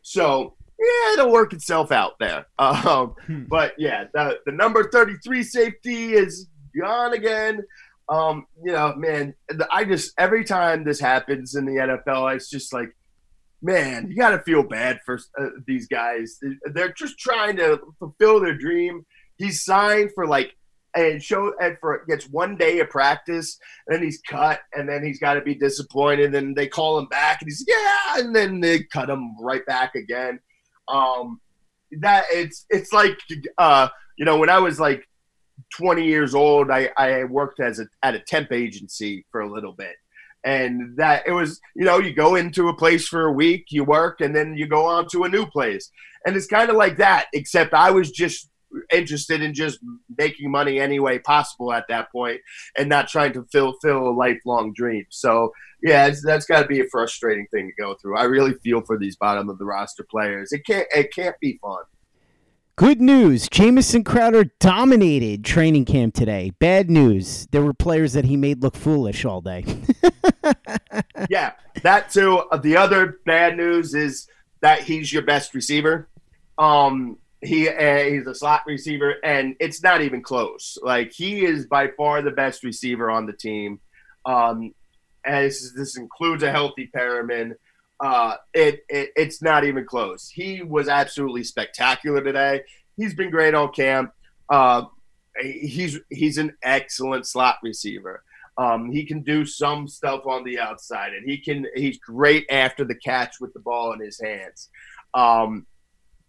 So 0.02 0.54
yeah, 0.78 1.14
it'll 1.14 1.32
work 1.32 1.52
itself 1.52 1.92
out 1.92 2.18
there. 2.18 2.46
Um, 2.58 3.14
hmm. 3.26 3.44
But 3.48 3.74
yeah, 3.78 4.04
the, 4.12 4.38
the 4.46 4.52
number 4.52 4.90
33 4.90 5.42
safety 5.42 6.12
is 6.12 6.48
gone 6.78 7.12
again. 7.12 7.62
Um, 8.08 8.46
you 8.64 8.72
know, 8.72 8.94
man, 8.96 9.34
I 9.70 9.84
just 9.84 10.12
every 10.18 10.44
time 10.44 10.84
this 10.84 11.00
happens 11.00 11.54
in 11.54 11.66
the 11.66 11.72
NFL, 11.72 12.34
it's 12.34 12.48
just 12.48 12.72
like, 12.72 12.88
man, 13.60 14.08
you 14.08 14.16
got 14.16 14.30
to 14.30 14.38
feel 14.40 14.62
bad 14.62 15.00
for 15.04 15.18
uh, 15.38 15.48
these 15.66 15.88
guys. 15.88 16.38
They're 16.72 16.92
just 16.92 17.18
trying 17.18 17.56
to 17.56 17.80
fulfill 17.98 18.40
their 18.40 18.56
dream. 18.56 19.04
He's 19.36 19.64
signed 19.64 20.10
for 20.14 20.26
like 20.26 20.56
and 20.94 21.22
show 21.22 21.52
and 21.60 21.76
for 21.80 22.04
gets 22.08 22.28
one 22.28 22.56
day 22.56 22.80
of 22.80 22.90
practice, 22.90 23.58
and 23.86 23.96
then 23.96 24.02
he's 24.02 24.20
cut, 24.28 24.60
and 24.72 24.88
then 24.88 25.04
he's 25.04 25.18
got 25.18 25.34
to 25.34 25.40
be 25.40 25.54
disappointed. 25.54 26.34
And 26.34 26.56
they 26.56 26.66
call 26.66 26.98
him 26.98 27.06
back, 27.06 27.40
and 27.40 27.48
he's 27.48 27.64
yeah, 27.66 28.22
and 28.22 28.34
then 28.34 28.60
they 28.60 28.82
cut 28.84 29.10
him 29.10 29.36
right 29.40 29.64
back 29.66 29.94
again. 29.94 30.40
Um, 30.88 31.40
that 32.00 32.24
it's 32.30 32.66
it's 32.70 32.92
like 32.92 33.18
uh, 33.58 33.88
you 34.16 34.24
know 34.24 34.38
when 34.38 34.50
I 34.50 34.58
was 34.58 34.80
like 34.80 35.08
20 35.76 36.04
years 36.04 36.34
old, 36.34 36.70
I, 36.70 36.90
I 36.96 37.24
worked 37.24 37.60
as 37.60 37.80
a 37.80 37.86
at 38.02 38.14
a 38.14 38.20
temp 38.20 38.52
agency 38.52 39.24
for 39.30 39.40
a 39.40 39.52
little 39.52 39.72
bit, 39.72 39.96
And 40.44 40.96
that 40.96 41.26
it 41.26 41.32
was, 41.32 41.60
you 41.74 41.84
know, 41.84 41.98
you 41.98 42.14
go 42.14 42.36
into 42.36 42.68
a 42.68 42.76
place 42.76 43.06
for 43.06 43.26
a 43.26 43.32
week, 43.32 43.66
you 43.70 43.84
work, 43.84 44.20
and 44.20 44.34
then 44.34 44.54
you 44.56 44.66
go 44.66 44.86
on 44.86 45.08
to 45.08 45.24
a 45.24 45.28
new 45.28 45.46
place. 45.46 45.90
And 46.26 46.36
it's 46.36 46.46
kind 46.46 46.70
of 46.70 46.76
like 46.76 46.96
that, 46.98 47.26
except 47.32 47.74
I 47.74 47.90
was 47.90 48.10
just 48.10 48.48
interested 48.92 49.42
in 49.42 49.54
just 49.54 49.78
making 50.16 50.50
money 50.50 50.78
any 50.78 51.00
way 51.00 51.18
possible 51.18 51.72
at 51.72 51.86
that 51.88 52.10
point 52.12 52.40
and 52.76 52.88
not 52.88 53.08
trying 53.08 53.32
to 53.32 53.46
fulfill 53.52 54.08
a 54.08 54.10
lifelong 54.10 54.72
dream. 54.72 55.06
So 55.10 55.52
yeah, 55.82 56.10
that's 56.22 56.46
got 56.46 56.62
to 56.62 56.68
be 56.68 56.80
a 56.80 56.88
frustrating 56.88 57.46
thing 57.52 57.68
to 57.68 57.82
go 57.82 57.94
through. 57.94 58.16
I 58.18 58.24
really 58.24 58.54
feel 58.54 58.80
for 58.82 58.98
these 58.98 59.16
bottom 59.16 59.48
of 59.48 59.58
the 59.58 59.64
roster 59.64 60.04
players. 60.04 60.52
It 60.52 60.66
can't 60.66 60.86
it 60.94 61.12
can't 61.14 61.36
be 61.40 61.58
fun. 61.62 61.82
Good 62.76 63.00
news. 63.00 63.48
Jamison 63.48 64.04
Crowder 64.04 64.44
dominated 64.60 65.44
training 65.44 65.84
camp 65.84 66.14
today. 66.14 66.52
Bad 66.60 66.88
news. 66.88 67.48
There 67.50 67.62
were 67.62 67.74
players 67.74 68.12
that 68.12 68.24
he 68.24 68.36
made 68.36 68.62
look 68.62 68.76
foolish 68.76 69.24
all 69.24 69.40
day. 69.40 69.64
yeah, 71.28 71.54
that 71.82 72.10
too. 72.10 72.44
The 72.62 72.76
other 72.76 73.18
bad 73.26 73.56
news 73.56 73.94
is 73.94 74.28
that 74.60 74.82
he's 74.84 75.12
your 75.12 75.22
best 75.22 75.54
receiver. 75.54 76.08
Um, 76.56 77.18
he 77.40 77.68
uh, 77.68 78.04
he's 78.04 78.26
a 78.26 78.34
slot 78.34 78.62
receiver, 78.66 79.16
and 79.22 79.54
it's 79.60 79.82
not 79.82 80.02
even 80.02 80.22
close. 80.22 80.78
Like 80.82 81.12
he 81.12 81.44
is 81.44 81.66
by 81.66 81.88
far 81.96 82.22
the 82.22 82.30
best 82.30 82.64
receiver 82.64 83.10
on 83.10 83.26
the 83.26 83.32
team. 83.32 83.80
Um, 84.24 84.74
as 85.24 85.72
this 85.74 85.96
includes 85.96 86.42
a 86.42 86.50
healthy 86.50 86.90
Perriman. 86.94 87.54
Uh, 88.00 88.36
it, 88.54 88.84
it 88.88 89.10
it's 89.16 89.42
not 89.42 89.64
even 89.64 89.84
close. 89.84 90.28
He 90.28 90.62
was 90.62 90.88
absolutely 90.88 91.44
spectacular 91.44 92.22
today. 92.22 92.62
He's 92.96 93.14
been 93.14 93.30
great 93.30 93.54
all 93.54 93.68
camp. 93.68 94.12
Uh, 94.48 94.84
he's 95.40 95.98
he's 96.08 96.38
an 96.38 96.56
excellent 96.62 97.26
slot 97.26 97.56
receiver. 97.62 98.22
Um, 98.56 98.90
he 98.90 99.04
can 99.04 99.22
do 99.22 99.44
some 99.44 99.86
stuff 99.86 100.26
on 100.26 100.44
the 100.44 100.58
outside, 100.58 101.12
and 101.12 101.28
he 101.28 101.38
can. 101.38 101.66
He's 101.74 101.98
great 101.98 102.46
after 102.50 102.84
the 102.84 102.94
catch 102.94 103.40
with 103.40 103.52
the 103.52 103.60
ball 103.60 103.92
in 103.92 104.00
his 104.00 104.20
hands. 104.20 104.68
Um, 105.14 105.66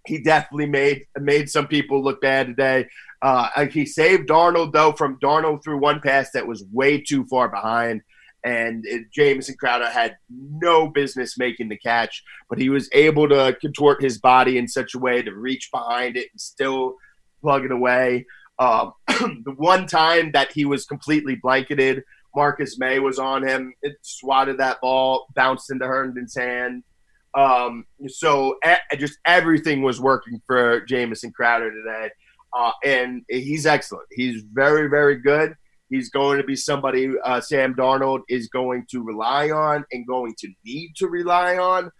he 0.05 0.21
definitely 0.21 0.67
made 0.67 1.05
made 1.19 1.49
some 1.49 1.67
people 1.67 2.03
look 2.03 2.21
bad 2.21 2.47
today. 2.47 2.87
Uh, 3.21 3.65
he 3.65 3.85
saved 3.85 4.29
Darnold 4.29 4.71
though 4.71 4.93
from 4.93 5.19
Darnold 5.19 5.63
through 5.63 5.79
one 5.79 5.99
pass 5.99 6.31
that 6.31 6.47
was 6.47 6.63
way 6.71 7.01
too 7.01 7.25
far 7.25 7.49
behind, 7.49 8.01
and 8.43 8.85
it, 8.85 9.11
Jamison 9.11 9.55
Crowder 9.59 9.89
had 9.89 10.17
no 10.29 10.87
business 10.87 11.37
making 11.37 11.69
the 11.69 11.77
catch, 11.77 12.23
but 12.49 12.59
he 12.59 12.69
was 12.69 12.89
able 12.93 13.27
to 13.29 13.57
contort 13.59 14.01
his 14.01 14.17
body 14.17 14.57
in 14.57 14.67
such 14.67 14.95
a 14.95 14.99
way 14.99 15.21
to 15.21 15.33
reach 15.33 15.69
behind 15.71 16.15
it 16.15 16.27
and 16.31 16.39
still 16.39 16.95
plug 17.41 17.65
it 17.65 17.71
away. 17.71 18.25
Um, 18.57 18.93
the 19.07 19.53
one 19.55 19.87
time 19.87 20.31
that 20.31 20.51
he 20.51 20.65
was 20.65 20.85
completely 20.85 21.35
blanketed, 21.35 22.03
Marcus 22.35 22.77
Maye 22.77 22.99
was 22.99 23.19
on 23.19 23.47
him. 23.47 23.73
It 23.81 23.97
swatted 24.01 24.57
that 24.59 24.81
ball, 24.81 25.27
bounced 25.35 25.71
into 25.71 25.85
Herndon's 25.85 26.35
hand. 26.35 26.83
Um, 27.33 27.85
so 28.07 28.57
a- 28.63 28.97
just 28.97 29.19
everything 29.25 29.81
was 29.81 30.01
working 30.01 30.41
for 30.47 30.81
Jamison 30.81 31.31
Crowder 31.31 31.71
today. 31.71 32.09
Uh, 32.57 32.71
and 32.83 33.23
he's 33.29 33.65
excellent. 33.65 34.07
He's 34.11 34.43
very, 34.53 34.89
very 34.89 35.17
good. 35.17 35.55
He's 35.89 36.09
going 36.09 36.37
to 36.37 36.43
be 36.43 36.55
somebody 36.55 37.13
uh, 37.23 37.41
Sam 37.41 37.75
Darnold 37.75 38.21
is 38.29 38.47
going 38.47 38.85
to 38.91 39.03
rely 39.03 39.49
on 39.49 39.85
and 39.91 40.07
going 40.07 40.33
to 40.39 40.47
need 40.63 40.91
to 40.97 41.07
rely 41.07 41.57
on. 41.57 41.91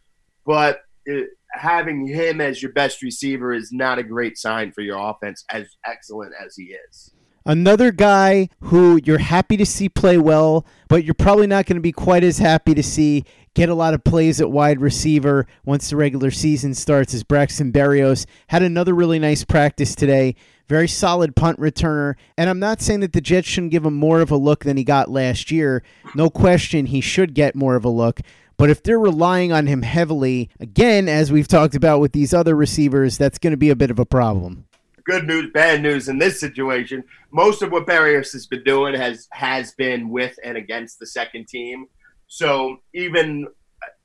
But 0.46 0.82
it, 1.06 1.30
having 1.52 2.08
him 2.08 2.42
as 2.42 2.62
your 2.62 2.72
best 2.74 3.02
receiver 3.02 3.54
is 3.54 3.72
not 3.72 4.00
a 4.00 4.04
great 4.04 4.38
sign 4.38 4.72
for 4.72 4.82
your 4.82 4.98
offense, 4.98 5.44
as 5.52 5.68
excellent 5.86 6.34
as 6.44 6.56
he 6.56 6.76
is. 6.90 7.12
Another 7.50 7.92
guy 7.92 8.48
who 8.60 9.02
you're 9.04 9.18
happy 9.18 9.58
to 9.58 9.66
see 9.66 9.90
play 9.90 10.20
well, 10.20 10.68
but 10.88 11.04
you're 11.04 11.16
probably 11.16 11.48
not 11.48 11.66
going 11.66 11.78
to 11.78 11.82
be 11.82 11.92
quite 11.92 12.24
as 12.24 12.38
happy 12.38 12.76
to 12.76 12.84
see 12.84 13.26
get 13.56 13.70
a 13.70 13.74
lot 13.74 13.96
of 13.96 14.04
plays 14.04 14.40
at 14.40 14.52
wide 14.52 14.80
receiver 14.80 15.48
once 15.66 15.90
the 15.90 15.96
regular 15.96 16.30
season 16.30 16.76
starts 16.76 17.12
is 17.12 17.24
Braxton 17.24 17.72
Berrios. 17.72 18.28
Had 18.50 18.62
another 18.62 18.94
really 18.94 19.18
nice 19.18 19.44
practice 19.44 19.96
today. 19.96 20.36
Very 20.68 20.88
solid 20.88 21.36
punt 21.36 21.60
returner. 21.60 22.14
And 22.38 22.52
I'm 22.52 22.60
not 22.60 22.82
saying 22.82 23.00
that 23.00 23.14
the 23.14 23.20
Jets 23.20 23.48
shouldn't 23.48 23.72
give 23.72 23.84
him 23.84 23.96
more 23.96 24.22
of 24.22 24.30
a 24.30 24.38
look 24.38 24.64
than 24.64 24.78
he 24.78 24.84
got 24.84 25.10
last 25.10 25.50
year. 25.50 25.82
No 26.14 26.30
question 26.30 26.86
he 26.86 27.02
should 27.02 27.34
get 27.34 27.56
more 27.56 27.76
of 27.76 27.84
a 27.84 27.90
look. 27.90 28.22
But 28.58 28.70
if 28.70 28.84
they're 28.84 29.00
relying 29.00 29.52
on 29.52 29.66
him 29.66 29.82
heavily, 29.82 30.52
again, 30.60 31.10
as 31.10 31.32
we've 31.32 31.48
talked 31.48 31.74
about 31.74 32.00
with 32.00 32.12
these 32.12 32.32
other 32.32 32.56
receivers, 32.56 33.18
that's 33.18 33.40
going 33.40 33.54
to 33.54 33.58
be 33.58 33.72
a 33.72 33.76
bit 33.76 33.90
of 33.90 33.98
a 33.98 34.06
problem 34.06 34.66
good 35.10 35.26
news, 35.26 35.50
bad 35.52 35.82
news 35.82 36.08
in 36.08 36.20
this 36.20 36.40
situation. 36.40 37.04
Most 37.32 37.64
of 37.64 37.72
what 37.72 37.88
Berrios 37.88 38.32
has 38.34 38.46
been 38.46 38.64
doing 38.64 38.94
has 38.94 39.28
has 39.32 39.74
been 39.74 40.10
with 40.10 40.38
and 40.44 40.56
against 40.56 41.00
the 41.00 41.08
second 41.08 41.48
team. 41.48 41.88
So 42.28 42.78
even 42.94 43.48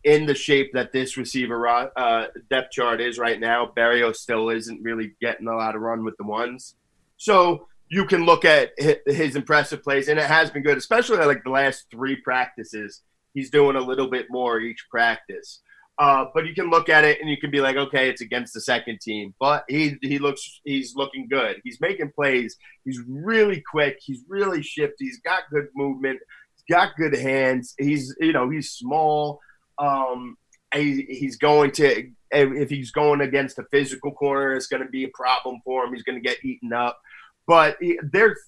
in 0.04 0.25
the 0.25 0.34
shape 0.34 0.73
that 0.73 0.92
this 0.92 1.18
receiver 1.18 1.68
uh, 1.68 2.26
depth 2.49 2.73
chart 2.73 3.02
is 3.02 3.18
right 3.18 3.38
now, 3.38 3.70
Berrios 3.76 4.16
still 4.16 4.49
isn't 4.49 4.82
really 4.82 5.14
getting 5.20 5.46
a 5.46 5.54
lot 5.54 5.76
of 5.76 5.82
run 5.82 6.04
with 6.04 6.16
the 6.16 6.25
ones. 6.25 6.76
So 7.18 7.68
you 7.90 8.06
can 8.06 8.25
look 8.25 8.46
at 8.46 8.73
his 9.06 9.37
impressive 9.37 9.82
plays, 9.82 10.08
and 10.08 10.18
it 10.18 10.26
has 10.26 10.50
been 10.50 10.62
good, 10.62 10.78
especially 10.78 11.18
like 11.18 11.44
the 11.44 11.50
last 11.50 11.84
three 11.90 12.16
practices. 12.16 13.02
He's 13.34 13.50
doing 13.50 13.76
a 13.76 13.80
little 13.80 14.08
bit 14.08 14.26
more 14.30 14.58
each 14.58 14.87
practice. 14.90 15.61
Uh, 15.97 16.25
but 16.35 16.45
you 16.47 16.55
can 16.55 16.71
look 16.71 16.89
at 16.89 17.05
it 17.05 17.21
and 17.21 17.31
you 17.31 17.37
can 17.37 17.51
be 17.51 17.61
like, 17.61 17.77
okay, 17.77 18.09
it's 18.09 18.21
against 18.21 18.53
the 18.53 18.61
second 18.61 19.01
team, 19.01 19.33
but 19.39 19.65
he 19.69 19.97
he 20.03 20.19
looks 20.19 20.61
he's 20.65 20.95
looking 20.97 21.29
good. 21.29 21.61
He's 21.63 21.81
making 21.81 22.11
plays. 22.13 22.57
He's 22.85 23.01
really 23.07 23.63
quick. 23.71 23.99
He's 24.01 24.23
really 24.29 24.63
shifty. 24.63 25.05
He's 25.05 25.21
got 25.21 25.45
good 25.53 25.69
movement. 25.77 26.19
He's 26.57 26.75
got 26.75 26.97
good 26.97 27.15
hands. 27.15 27.75
He's 27.79 28.15
you 28.19 28.33
know 28.33 28.51
he's 28.51 28.73
small. 28.73 29.39
Um, 29.79 30.37
he, 30.75 31.07
he's 31.09 31.37
going 31.37 31.71
to 31.73 32.11
if 32.33 32.71
he's 32.71 32.91
going 32.91 33.21
against 33.21 33.61
a 33.61 33.65
physical 33.71 34.11
corner, 34.11 34.55
it's 34.55 34.67
going 34.67 34.83
to 34.83 34.89
be 34.89 35.05
a 35.05 35.11
problem 35.15 35.61
for 35.65 35.85
him. 35.85 35.95
He's 35.95 36.03
going 36.03 36.21
to 36.21 36.29
get 36.29 36.45
eaten 36.45 36.73
up. 36.73 36.99
But 37.47 37.77
he, 37.81 38.01
there's 38.13 38.39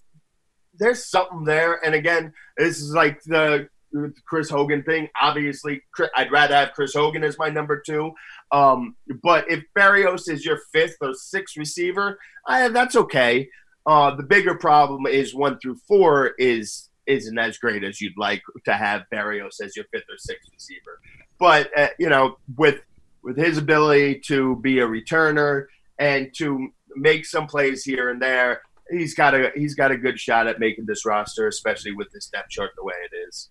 there's 0.78 1.04
something 1.04 1.44
there. 1.44 1.84
And 1.84 1.94
again, 1.94 2.32
this 2.56 2.80
is 2.80 2.92
like 2.92 3.22
the 3.22 3.68
Chris 4.26 4.50
Hogan 4.50 4.82
thing. 4.82 5.08
Obviously, 5.20 5.82
I'd 6.14 6.32
rather 6.32 6.54
have 6.54 6.72
Chris 6.72 6.94
Hogan 6.94 7.24
as 7.24 7.38
my 7.38 7.48
number 7.48 7.82
two. 7.84 8.12
Um, 8.52 8.96
but 9.22 9.50
if 9.50 9.64
Berrios 9.76 10.28
is 10.28 10.44
your 10.44 10.60
fifth 10.72 10.96
or 11.00 11.14
sixth 11.14 11.56
receiver, 11.56 12.18
I, 12.46 12.68
that's 12.68 12.96
okay. 12.96 13.48
Uh, 13.86 14.14
the 14.14 14.22
bigger 14.22 14.56
problem 14.56 15.06
is 15.06 15.34
one 15.34 15.58
through 15.60 15.76
four 15.86 16.32
is 16.38 16.88
isn't 17.06 17.38
as 17.38 17.56
great 17.56 17.84
as 17.84 18.00
you'd 18.00 18.18
like 18.18 18.42
to 18.64 18.72
have 18.72 19.04
Berrios 19.12 19.60
as 19.62 19.76
your 19.76 19.84
fifth 19.92 20.06
or 20.10 20.18
sixth 20.18 20.50
receiver. 20.52 21.00
But 21.38 21.70
uh, 21.78 21.88
you 21.98 22.08
know, 22.08 22.36
with 22.56 22.80
with 23.22 23.36
his 23.36 23.58
ability 23.58 24.20
to 24.26 24.56
be 24.56 24.80
a 24.80 24.86
returner 24.86 25.66
and 25.98 26.32
to 26.38 26.68
make 26.94 27.26
some 27.26 27.46
plays 27.46 27.84
here 27.84 28.10
and 28.10 28.20
there, 28.20 28.62
he's 28.90 29.14
got 29.14 29.34
a 29.34 29.50
he's 29.54 29.74
got 29.74 29.90
a 29.90 29.96
good 29.96 30.18
shot 30.18 30.46
at 30.46 30.60
making 30.60 30.86
this 30.86 31.04
roster, 31.04 31.46
especially 31.46 31.92
with 31.92 32.10
this 32.12 32.28
depth 32.28 32.50
chart 32.50 32.70
the 32.76 32.84
way 32.84 32.94
it 33.12 33.16
is. 33.28 33.50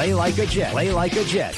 Play 0.00 0.14
like 0.14 0.38
a 0.38 0.46
Jet. 0.46 0.72
Play 0.72 0.90
like 0.90 1.12
a 1.12 1.24
Jet. 1.24 1.54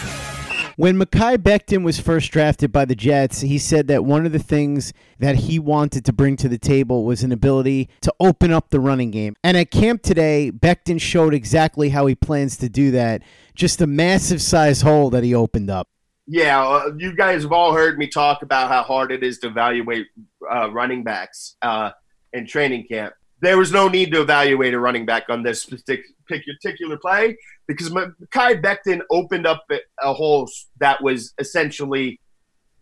When 0.74 0.98
Mekhi 0.98 1.36
Becton 1.36 1.84
was 1.84 2.00
first 2.00 2.32
drafted 2.32 2.72
by 2.72 2.84
the 2.84 2.96
Jets, 2.96 3.42
he 3.42 3.56
said 3.56 3.86
that 3.86 4.04
one 4.04 4.26
of 4.26 4.32
the 4.32 4.40
things 4.40 4.92
that 5.20 5.36
he 5.36 5.60
wanted 5.60 6.04
to 6.06 6.12
bring 6.12 6.34
to 6.38 6.48
the 6.48 6.58
table 6.58 7.04
was 7.04 7.22
an 7.22 7.30
ability 7.30 7.88
to 8.00 8.12
open 8.18 8.50
up 8.50 8.70
the 8.70 8.80
running 8.80 9.12
game. 9.12 9.36
And 9.44 9.56
at 9.56 9.70
camp 9.70 10.02
today, 10.02 10.50
Becton 10.50 11.00
showed 11.00 11.34
exactly 11.34 11.90
how 11.90 12.06
he 12.06 12.16
plans 12.16 12.56
to 12.56 12.68
do 12.68 12.90
that. 12.90 13.22
Just 13.54 13.80
a 13.80 13.86
massive 13.86 14.42
size 14.42 14.82
hole 14.82 15.08
that 15.10 15.22
he 15.22 15.36
opened 15.36 15.70
up. 15.70 15.86
Yeah, 16.26 16.66
uh, 16.66 16.90
you 16.98 17.14
guys 17.14 17.44
have 17.44 17.52
all 17.52 17.72
heard 17.72 17.96
me 17.96 18.08
talk 18.08 18.42
about 18.42 18.68
how 18.68 18.82
hard 18.82 19.12
it 19.12 19.22
is 19.22 19.38
to 19.38 19.46
evaluate 19.46 20.08
uh, 20.52 20.68
running 20.72 21.04
backs 21.04 21.54
uh, 21.62 21.92
in 22.32 22.48
training 22.48 22.88
camp 22.88 23.14
there 23.42 23.58
was 23.58 23.72
no 23.72 23.88
need 23.88 24.12
to 24.12 24.22
evaluate 24.22 24.72
a 24.72 24.78
running 24.78 25.04
back 25.04 25.24
on 25.28 25.42
this 25.42 25.66
particular 25.66 26.96
play 26.96 27.36
because 27.66 27.90
Mekhi 27.90 28.62
Becton 28.62 29.00
opened 29.10 29.46
up 29.48 29.64
a 30.00 30.14
hole 30.14 30.48
that 30.78 31.02
was 31.02 31.34
essentially 31.38 32.20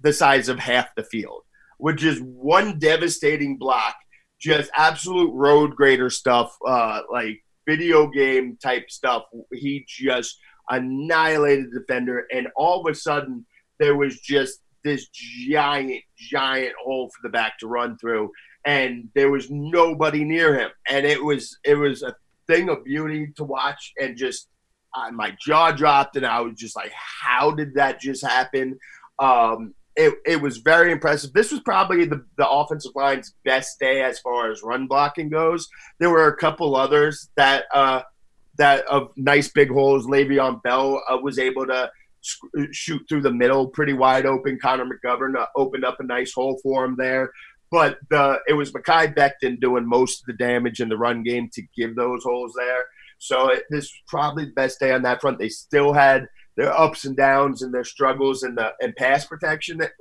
the 0.03 0.13
size 0.13 0.51
of 0.51 0.59
half 0.59 0.95
the 0.97 1.03
field, 1.03 1.43
which 1.79 2.05
is 2.05 2.21
one 2.21 2.79
devastating 2.79 3.57
block, 3.57 3.97
just 4.39 4.71
absolute 4.77 5.33
road 5.33 5.75
grader 5.75 6.11
stuff, 6.11 6.55
uh, 6.67 7.01
like 7.11 7.43
video 7.67 8.07
game 8.09 8.59
type 8.63 8.91
stuff. 8.91 9.25
He 9.53 9.87
just 9.89 10.39
annihilated 10.69 11.73
the 11.73 11.81
defender, 11.81 12.27
and 12.33 12.49
all 12.55 12.87
of 12.87 12.93
a 12.93 12.95
sudden 12.95 13.47
there 13.79 13.97
was 13.97 14.21
just 14.21 14.61
this 14.85 15.09
giant, 15.09 16.03
giant 16.19 16.75
hole 16.83 17.09
for 17.09 17.27
the 17.27 17.33
back 17.33 17.59
to 17.59 17.67
run 17.67 17.97
through 17.97 18.31
and 18.65 19.09
there 19.15 19.31
was 19.31 19.51
nobody 19.51 20.25
near 20.25 20.59
him, 20.59 20.71
and 20.89 21.07
it 21.07 21.23
was 21.23 21.59
it 21.65 21.75
was 21.75 22.03
a 22.03 22.15
thing 22.47 22.69
of 22.69 22.85
beauty 22.85 23.33
to 23.37 23.45
watch, 23.45 23.93
and 24.01 24.17
just 24.17 24.49
uh, 24.95 25.11
my 25.11 25.37
jaw 25.41 25.73
dropped, 25.73 26.17
and 26.17 26.27
I 26.27 26.41
was 26.41 26.55
just 26.57 26.77
like, 26.77 26.93
how 26.93 27.51
did 27.53 27.75
that 27.75 28.01
just 28.01 28.25
happen? 28.25 28.79
Um, 29.19 29.75
it, 29.97 30.15
it 30.25 30.41
was 30.41 30.59
very 30.59 30.93
impressive. 30.93 31.33
This 31.33 31.51
was 31.51 31.61
probably 31.61 32.05
the, 32.07 32.25
the 32.39 32.49
offensive 32.49 32.93
line's 32.95 33.35
best 33.45 33.79
day 33.79 34.03
as 34.03 34.19
far 34.21 34.51
as 34.51 34.63
run 34.63 34.87
blocking 34.87 35.29
goes. 35.29 35.69
There 35.99 36.11
were 36.11 36.29
a 36.29 36.37
couple 36.37 36.75
others 36.77 37.29
that 37.37 37.65
uh, 37.75 38.03
that 38.57 38.85
of 38.87 39.11
nice 39.17 39.49
big 39.49 39.71
holes. 39.71 40.07
Le'Veon 40.07 40.63
Bell 40.63 41.03
uh, 41.09 41.19
was 41.19 41.39
able 41.39 41.67
to 41.67 41.91
shoot 42.71 43.03
through 43.09 43.23
the 43.23 43.33
middle 43.33 43.67
pretty 43.69 43.93
wide 43.93 44.27
open. 44.27 44.59
Connor 44.61 44.87
McGovern 44.87 45.37
uh, 45.37 45.47
opened 45.57 45.85
up 45.85 45.99
a 46.01 46.05
nice 46.05 46.33
hole 46.33 46.59
for 46.63 46.85
him 46.85 46.95
there. 46.97 47.33
But 47.71 47.99
the 48.11 48.41
it 48.49 48.55
was 48.55 48.73
Mekhi 48.73 49.15
Becton 49.15 49.61
doing 49.61 49.89
most 49.89 50.23
of 50.23 50.27
the 50.27 50.45
damage 50.45 50.81
in 50.81 50.89
the 50.89 50.97
run 50.97 51.23
game 51.23 51.49
to 51.53 51.63
give 51.77 51.95
those 51.95 52.25
holes 52.25 52.53
there. 52.57 52.85
So 53.19 53.51
it, 53.51 53.65
this 53.71 53.85
was 53.85 54.03
probably 54.09 54.47
the 54.47 54.53
best 54.53 54.81
day 54.81 54.93
on 54.93 55.03
that 55.03 55.21
front. 55.21 55.39
They 55.39 55.51
still 55.51 55.93
had 55.93 56.27
their 56.57 56.73
ups 56.73 57.05
and 57.05 57.17
downs 57.17 57.63
and 57.63 57.73
their 57.73 57.85
struggles 57.85 58.43
and 58.43 58.59
the 58.59 58.73
and 58.81 58.95
pass 58.97 59.25
protection 59.25 59.79
that 59.79 59.93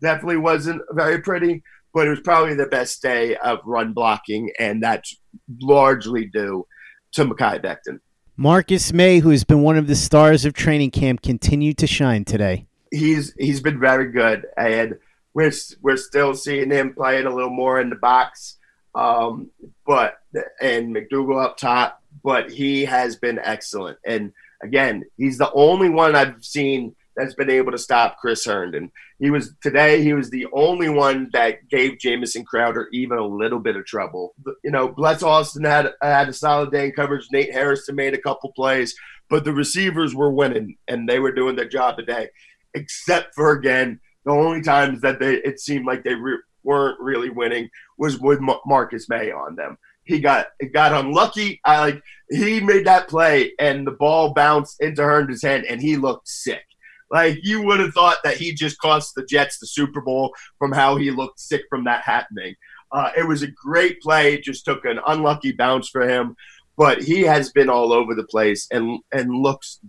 definitely 0.00 0.38
wasn't 0.38 0.82
very 0.92 1.20
pretty, 1.20 1.62
but 1.92 2.06
it 2.06 2.10
was 2.10 2.20
probably 2.20 2.54
the 2.54 2.66
best 2.66 3.02
day 3.02 3.36
of 3.36 3.58
run 3.64 3.92
blocking, 3.92 4.50
and 4.58 4.82
that's 4.82 5.16
largely 5.60 6.26
due 6.26 6.66
to 7.12 7.24
Mekhi 7.24 7.62
Becton. 7.62 8.00
Marcus 8.36 8.92
Maye, 8.92 9.20
who's 9.20 9.44
been 9.44 9.62
one 9.62 9.76
of 9.76 9.86
the 9.86 9.94
stars 9.94 10.44
of 10.44 10.54
training 10.54 10.90
camp, 10.90 11.22
continued 11.22 11.78
to 11.78 11.86
shine 11.86 12.24
today. 12.24 12.66
He's 12.90 13.32
he's 13.38 13.60
been 13.60 13.78
very 13.78 14.10
good, 14.10 14.46
and 14.56 14.94
we're 15.34 15.52
we're 15.82 15.96
still 15.96 16.34
seeing 16.34 16.70
him 16.70 16.94
playing 16.94 17.26
a 17.26 17.34
little 17.34 17.50
more 17.50 17.80
in 17.80 17.90
the 17.90 17.96
box, 17.96 18.56
um, 18.94 19.50
but 19.86 20.18
and 20.60 20.94
McDougald 20.94 21.44
up 21.44 21.56
top. 21.56 22.00
But 22.22 22.50
he 22.50 22.84
has 22.84 23.16
been 23.16 23.40
excellent, 23.42 23.98
and 24.06 24.32
again, 24.62 25.04
he's 25.16 25.38
the 25.38 25.52
only 25.52 25.90
one 25.90 26.14
I've 26.14 26.44
seen 26.44 26.94
that's 27.16 27.34
been 27.34 27.50
able 27.50 27.72
to 27.72 27.78
stop 27.78 28.18
Chris 28.18 28.44
Herndon. 28.44 28.90
He 29.18 29.30
was 29.30 29.54
today. 29.62 30.02
He 30.02 30.12
was 30.12 30.30
the 30.30 30.46
only 30.52 30.88
one 30.88 31.30
that 31.32 31.68
gave 31.68 31.98
Jamison 31.98 32.44
Crowder 32.44 32.88
even 32.92 33.18
a 33.18 33.26
little 33.26 33.60
bit 33.60 33.76
of 33.76 33.86
trouble. 33.86 34.34
You 34.64 34.70
know, 34.70 34.88
Bless 34.88 35.22
Austin 35.22 35.64
had 35.64 35.92
had 36.02 36.28
a 36.28 36.32
solid 36.32 36.72
day 36.72 36.86
in 36.86 36.92
coverage. 36.92 37.28
Nate 37.30 37.52
Harrison 37.52 37.94
made 37.94 38.14
a 38.14 38.20
couple 38.20 38.52
plays, 38.52 38.94
but 39.28 39.44
the 39.44 39.52
receivers 39.52 40.14
were 40.14 40.30
winning 40.30 40.76
and 40.88 41.08
they 41.08 41.18
were 41.18 41.32
doing 41.32 41.56
their 41.56 41.68
job 41.68 41.96
today. 41.96 42.28
Except 42.74 43.34
for 43.34 43.52
again 43.52 44.00
the 44.24 44.32
only 44.32 44.62
times 44.62 45.00
that 45.02 45.20
they 45.20 45.36
it 45.36 45.60
seemed 45.60 45.86
like 45.86 46.04
they 46.04 46.14
re- 46.14 46.42
weren't 46.62 46.98
really 47.00 47.30
winning 47.30 47.68
was 47.98 48.18
with 48.18 48.38
M- 48.38 48.60
Marcus 48.66 49.08
Maye 49.08 49.30
on 49.30 49.56
them. 49.56 49.78
He 50.04 50.20
got 50.20 50.48
it 50.60 50.72
got 50.72 50.92
unlucky. 50.92 51.60
I 51.64 51.80
like 51.80 52.02
he 52.30 52.60
made 52.60 52.86
that 52.86 53.08
play 53.08 53.52
and 53.58 53.86
the 53.86 53.92
ball 53.92 54.32
bounced 54.32 54.80
into 54.80 55.02
Herndon's 55.02 55.42
hand 55.42 55.64
and 55.68 55.80
he 55.80 55.96
looked 55.96 56.28
sick. 56.28 56.64
Like 57.10 57.38
you 57.42 57.62
would 57.62 57.80
have 57.80 57.94
thought 57.94 58.18
that 58.24 58.36
he 58.36 58.52
just 58.52 58.78
cost 58.78 59.14
the 59.14 59.24
Jets 59.24 59.58
the 59.58 59.66
Super 59.66 60.00
Bowl 60.00 60.34
from 60.58 60.72
how 60.72 60.96
he 60.96 61.10
looked 61.10 61.40
sick 61.40 61.62
from 61.70 61.84
that 61.84 62.02
happening. 62.02 62.54
Uh, 62.92 63.10
it 63.16 63.26
was 63.26 63.42
a 63.42 63.48
great 63.48 64.00
play. 64.00 64.34
It 64.34 64.44
just 64.44 64.64
took 64.64 64.84
an 64.84 65.00
unlucky 65.06 65.52
bounce 65.52 65.88
for 65.88 66.08
him, 66.08 66.36
but 66.76 67.02
he 67.02 67.22
has 67.22 67.50
been 67.50 67.68
all 67.68 67.92
over 67.92 68.14
the 68.14 68.24
place 68.24 68.66
and 68.70 69.00
and 69.12 69.34
looks 69.34 69.80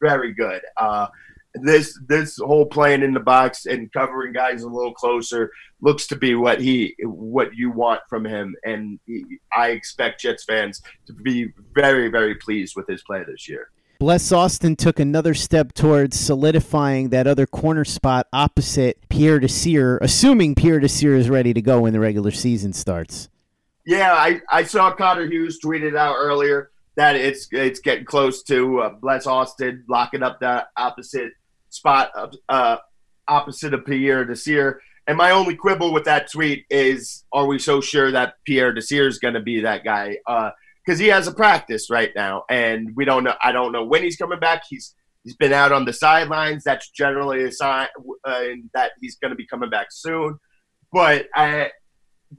very 0.00 0.32
good. 0.32 0.60
Uh, 0.76 1.06
this 1.54 1.98
this 2.08 2.36
whole 2.38 2.66
playing 2.66 3.02
in 3.02 3.14
the 3.14 3.20
box 3.20 3.66
and 3.66 3.92
covering 3.92 4.32
guys 4.32 4.62
a 4.62 4.68
little 4.68 4.92
closer 4.92 5.52
looks 5.80 6.06
to 6.08 6.16
be 6.16 6.34
what 6.34 6.60
he 6.60 6.94
what 7.02 7.54
you 7.54 7.70
want 7.70 8.00
from 8.08 8.24
him 8.24 8.56
and 8.64 8.98
he, 9.06 9.24
I 9.56 9.70
expect 9.70 10.20
Jets 10.20 10.44
fans 10.44 10.82
to 11.06 11.12
be 11.12 11.48
very 11.72 12.08
very 12.08 12.34
pleased 12.34 12.74
with 12.76 12.88
his 12.88 13.02
play 13.02 13.22
this 13.26 13.48
year. 13.48 13.70
Bless 14.00 14.32
Austin 14.32 14.74
took 14.74 14.98
another 14.98 15.34
step 15.34 15.72
towards 15.72 16.18
solidifying 16.18 17.10
that 17.10 17.26
other 17.26 17.46
corner 17.46 17.84
spot 17.84 18.26
opposite 18.32 18.98
Pierre 19.08 19.38
Desir, 19.38 19.98
assuming 20.02 20.56
Pierre 20.56 20.80
Desir 20.80 21.14
is 21.14 21.30
ready 21.30 21.54
to 21.54 21.62
go 21.62 21.82
when 21.82 21.92
the 21.92 22.00
regular 22.00 22.32
season 22.32 22.72
starts. 22.72 23.28
Yeah, 23.86 24.12
I, 24.12 24.40
I 24.50 24.64
saw 24.64 24.92
Connor 24.94 25.26
Hughes 25.26 25.60
tweeted 25.64 25.96
out 25.96 26.16
earlier 26.18 26.70
that 26.96 27.16
it's 27.16 27.48
it's 27.52 27.80
getting 27.80 28.04
close 28.04 28.42
to 28.44 28.80
uh, 28.80 28.88
Bless 28.90 29.26
Austin 29.26 29.84
locking 29.88 30.22
up 30.22 30.40
that 30.40 30.68
opposite 30.76 31.32
spot 31.74 32.10
uh, 32.48 32.76
opposite 33.28 33.74
of 33.74 33.84
Pierre 33.84 34.24
Desir. 34.24 34.80
And 35.06 35.18
my 35.18 35.32
only 35.32 35.54
quibble 35.54 35.92
with 35.92 36.04
that 36.04 36.30
tweet 36.30 36.64
is, 36.70 37.24
are 37.32 37.46
we 37.46 37.58
so 37.58 37.80
sure 37.80 38.10
that 38.10 38.34
Pierre 38.46 38.72
Desir 38.72 39.06
is 39.06 39.18
going 39.18 39.34
to 39.34 39.40
be 39.40 39.60
that 39.60 39.84
guy? 39.84 40.16
Because 40.26 41.00
uh, 41.00 41.02
he 41.02 41.08
has 41.08 41.26
a 41.26 41.34
practice 41.34 41.90
right 41.90 42.10
now, 42.16 42.44
and 42.48 42.90
we 42.96 43.04
don't 43.04 43.24
know. 43.24 43.34
I 43.42 43.52
don't 43.52 43.72
know 43.72 43.84
when 43.84 44.02
he's 44.02 44.16
coming 44.16 44.38
back. 44.38 44.62
He's 44.68 44.94
he's 45.22 45.36
been 45.36 45.52
out 45.52 45.72
on 45.72 45.84
the 45.84 45.92
sidelines. 45.92 46.64
That's 46.64 46.90
generally 46.90 47.44
a 47.44 47.52
sign 47.52 47.88
uh, 48.24 48.44
that 48.72 48.92
he's 49.00 49.16
going 49.16 49.30
to 49.30 49.36
be 49.36 49.46
coming 49.46 49.68
back 49.68 49.88
soon. 49.90 50.38
but 50.92 51.26
I, 51.34 51.70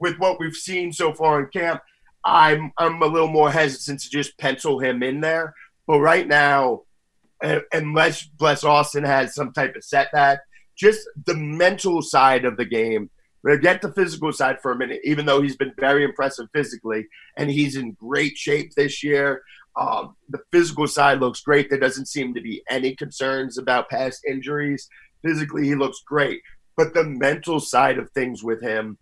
with 0.00 0.18
what 0.18 0.40
we've 0.40 0.54
seen 0.54 0.92
so 0.92 1.12
far 1.12 1.40
in 1.40 1.48
camp, 1.52 1.82
I'm 2.24 2.72
I'm 2.78 3.00
a 3.00 3.06
little 3.06 3.28
more 3.28 3.50
hesitant 3.50 4.00
to 4.00 4.10
just 4.10 4.36
pencil 4.38 4.80
him 4.80 5.04
in 5.04 5.20
there. 5.20 5.54
But 5.86 6.00
right 6.00 6.26
now, 6.26 6.82
unless 7.72 8.24
Bless 8.24 8.64
Austin 8.64 9.04
has 9.04 9.34
some 9.34 9.52
type 9.52 9.76
of 9.76 9.84
setback, 9.84 10.40
just 10.76 11.08
the 11.26 11.34
mental 11.34 12.02
side 12.02 12.44
of 12.44 12.56
the 12.56 12.64
game. 12.64 13.10
Get 13.62 13.80
the 13.80 13.92
physical 13.92 14.32
side 14.32 14.60
for 14.60 14.72
a 14.72 14.76
minute, 14.76 15.00
even 15.04 15.24
though 15.24 15.40
he's 15.40 15.56
been 15.56 15.72
very 15.78 16.02
impressive 16.02 16.48
physically 16.52 17.06
and 17.36 17.48
he's 17.48 17.76
in 17.76 17.92
great 17.92 18.36
shape 18.36 18.74
this 18.74 19.04
year. 19.04 19.42
Um, 19.76 20.16
the 20.28 20.40
physical 20.50 20.88
side 20.88 21.20
looks 21.20 21.42
great. 21.42 21.70
There 21.70 21.78
doesn't 21.78 22.08
seem 22.08 22.34
to 22.34 22.40
be 22.40 22.62
any 22.68 22.96
concerns 22.96 23.56
about 23.56 23.88
past 23.88 24.24
injuries. 24.26 24.88
Physically, 25.22 25.64
he 25.64 25.76
looks 25.76 26.02
great. 26.04 26.40
But 26.76 26.92
the 26.92 27.04
mental 27.04 27.60
side 27.60 27.98
of 27.98 28.10
things 28.10 28.42
with 28.42 28.60
him, 28.62 28.98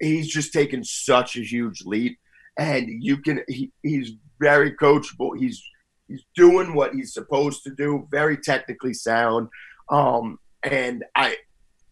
he's 0.00 0.28
just 0.28 0.52
taken 0.52 0.82
such 0.82 1.36
a 1.36 1.44
huge 1.44 1.82
leap. 1.84 2.18
And 2.58 3.02
you 3.02 3.18
can, 3.18 3.42
he, 3.48 3.70
he's 3.82 4.12
very 4.40 4.74
coachable. 4.76 5.38
He's 5.38 5.62
he's 6.08 6.24
doing 6.34 6.74
what 6.74 6.94
he's 6.94 7.12
supposed 7.12 7.62
to 7.64 7.70
do. 7.70 8.06
Very 8.10 8.36
technically 8.36 8.94
sound. 8.94 9.48
Um, 9.90 10.38
and 10.62 11.04
I, 11.14 11.36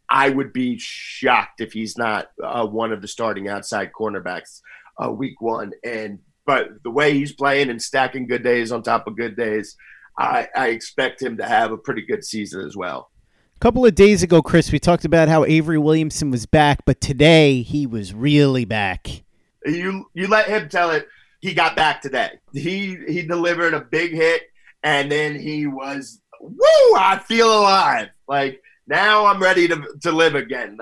I 0.09 0.31
would 0.31 0.53
be 0.53 0.77
shocked 0.79 1.61
if 1.61 1.72
he's 1.72 1.96
not 1.96 2.29
uh, 2.42 2.66
one 2.66 2.92
of 2.92 3.03
the 3.03 3.09
starting 3.09 3.48
outside 3.48 3.90
cornerbacks 3.98 4.61
uh, 5.03 5.11
week 5.11 5.40
one. 5.40 5.72
And 5.85 6.20
but 6.44 6.68
the 6.83 6.90
way 6.90 7.14
he's 7.14 7.33
playing 7.33 7.70
and 7.70 7.81
stacking 7.81 8.27
good 8.27 8.42
days 8.42 8.72
on 8.72 8.83
top 8.83 9.07
of 9.07 9.16
good 9.16 9.37
days, 9.37 9.77
I, 10.18 10.48
I 10.57 10.68
expect 10.68 11.22
him 11.22 11.37
to 11.38 11.44
have 11.44 11.72
a 11.72 11.79
pretty 11.79 12.03
good 12.03 12.25
season 12.25 12.66
as 12.66 12.77
well. 12.77 13.11
A 13.57 13.61
couple 13.61 13.87
of 13.87 13.94
days 13.94 14.25
ago, 14.25 14.42
Chris, 14.42 14.72
we 14.72 14.81
talked 14.81 15.05
about 15.05 15.29
how 15.29 15.44
Avery 15.44 15.79
Williamson 15.79 16.31
was 16.33 16.46
back, 16.46 16.85
but 16.85 17.01
today 17.01 17.62
he 17.62 17.87
was 17.87 18.12
really 18.12 18.64
back. 18.64 19.22
You 19.64 20.07
you 20.14 20.27
let 20.27 20.48
him 20.48 20.68
tell 20.68 20.90
it. 20.90 21.07
He 21.42 21.52
got 21.52 21.76
back 21.76 22.00
today. 22.00 22.31
He 22.55 22.96
he 23.07 23.22
delivered 23.22 23.74
a 23.74 23.81
big 23.81 24.12
hit, 24.12 24.42
and 24.83 25.12
then 25.12 25.38
he 25.38 25.66
was 25.66 26.22
woo! 26.40 26.96
I 26.96 27.22
feel 27.28 27.48
alive. 27.48 28.09
Like 28.26 28.62
now 28.87 29.26
I'm 29.26 29.42
ready 29.42 29.68
to 29.68 29.83
to 30.02 30.12
live 30.12 30.35
again. 30.35 30.78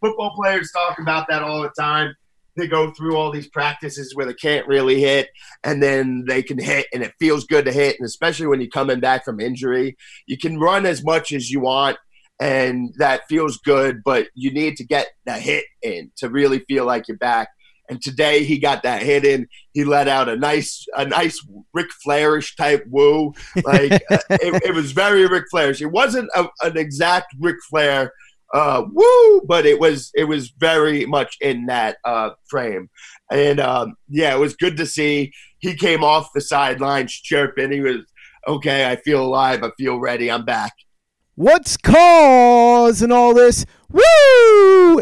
Football 0.00 0.34
players 0.36 0.70
talk 0.72 0.98
about 0.98 1.26
that 1.28 1.42
all 1.42 1.62
the 1.62 1.72
time 1.78 2.14
they 2.56 2.66
go 2.66 2.90
through 2.92 3.16
all 3.16 3.30
these 3.30 3.48
practices 3.48 4.14
where 4.14 4.26
they 4.26 4.34
can't 4.34 4.66
really 4.66 5.00
hit 5.00 5.28
and 5.64 5.82
then 5.82 6.24
they 6.26 6.42
can 6.42 6.58
hit 6.58 6.86
and 6.92 7.02
it 7.02 7.12
feels 7.18 7.44
good 7.44 7.64
to 7.64 7.72
hit 7.72 7.96
and 7.98 8.06
especially 8.06 8.46
when 8.46 8.60
you're 8.60 8.70
coming 8.70 9.00
back 9.00 9.24
from 9.24 9.40
injury 9.40 9.96
you 10.26 10.36
can 10.36 10.58
run 10.58 10.86
as 10.86 11.04
much 11.04 11.32
as 11.32 11.50
you 11.50 11.60
want 11.60 11.96
and 12.40 12.92
that 12.98 13.22
feels 13.28 13.58
good 13.58 14.02
but 14.04 14.28
you 14.34 14.50
need 14.50 14.76
to 14.76 14.84
get 14.84 15.08
the 15.24 15.32
hit 15.32 15.64
in 15.82 16.10
to 16.16 16.28
really 16.28 16.58
feel 16.68 16.84
like 16.84 17.08
you're 17.08 17.16
back 17.16 17.48
and 17.88 18.00
today 18.00 18.44
he 18.44 18.58
got 18.58 18.82
that 18.82 19.02
hit 19.02 19.24
in. 19.24 19.46
He 19.72 19.84
let 19.84 20.08
out 20.08 20.28
a 20.28 20.36
nice, 20.36 20.86
a 20.96 21.04
nice 21.04 21.44
Ric 21.72 21.88
Flairish 22.06 22.56
type 22.56 22.84
woo. 22.88 23.32
Like 23.64 23.92
it, 24.10 24.62
it, 24.64 24.74
was 24.74 24.92
very 24.92 25.26
Ric 25.26 25.44
Flairish. 25.52 25.80
It 25.80 25.86
wasn't 25.86 26.30
a, 26.34 26.46
an 26.62 26.76
exact 26.76 27.34
Ric 27.38 27.56
Flair 27.68 28.12
uh, 28.52 28.84
woo, 28.90 29.42
but 29.46 29.66
it 29.66 29.80
was 29.80 30.10
it 30.14 30.24
was 30.24 30.50
very 30.58 31.06
much 31.06 31.36
in 31.40 31.66
that 31.66 31.96
uh, 32.04 32.30
frame, 32.48 32.90
and 33.30 33.58
um, 33.60 33.94
yeah, 34.08 34.34
it 34.34 34.38
was 34.38 34.56
good 34.56 34.76
to 34.76 34.86
see. 34.86 35.32
He 35.58 35.74
came 35.74 36.04
off 36.04 36.32
the 36.34 36.40
sidelines 36.40 37.12
chirping. 37.12 37.72
He 37.72 37.80
was 37.80 37.98
okay. 38.46 38.90
I 38.90 38.96
feel 38.96 39.24
alive. 39.24 39.62
I 39.62 39.70
feel 39.78 39.98
ready. 39.98 40.30
I'm 40.30 40.44
back. 40.44 40.72
What's 41.34 41.78
causing 41.78 43.10
all 43.10 43.32
this? 43.32 43.64
Woo! 43.90 44.02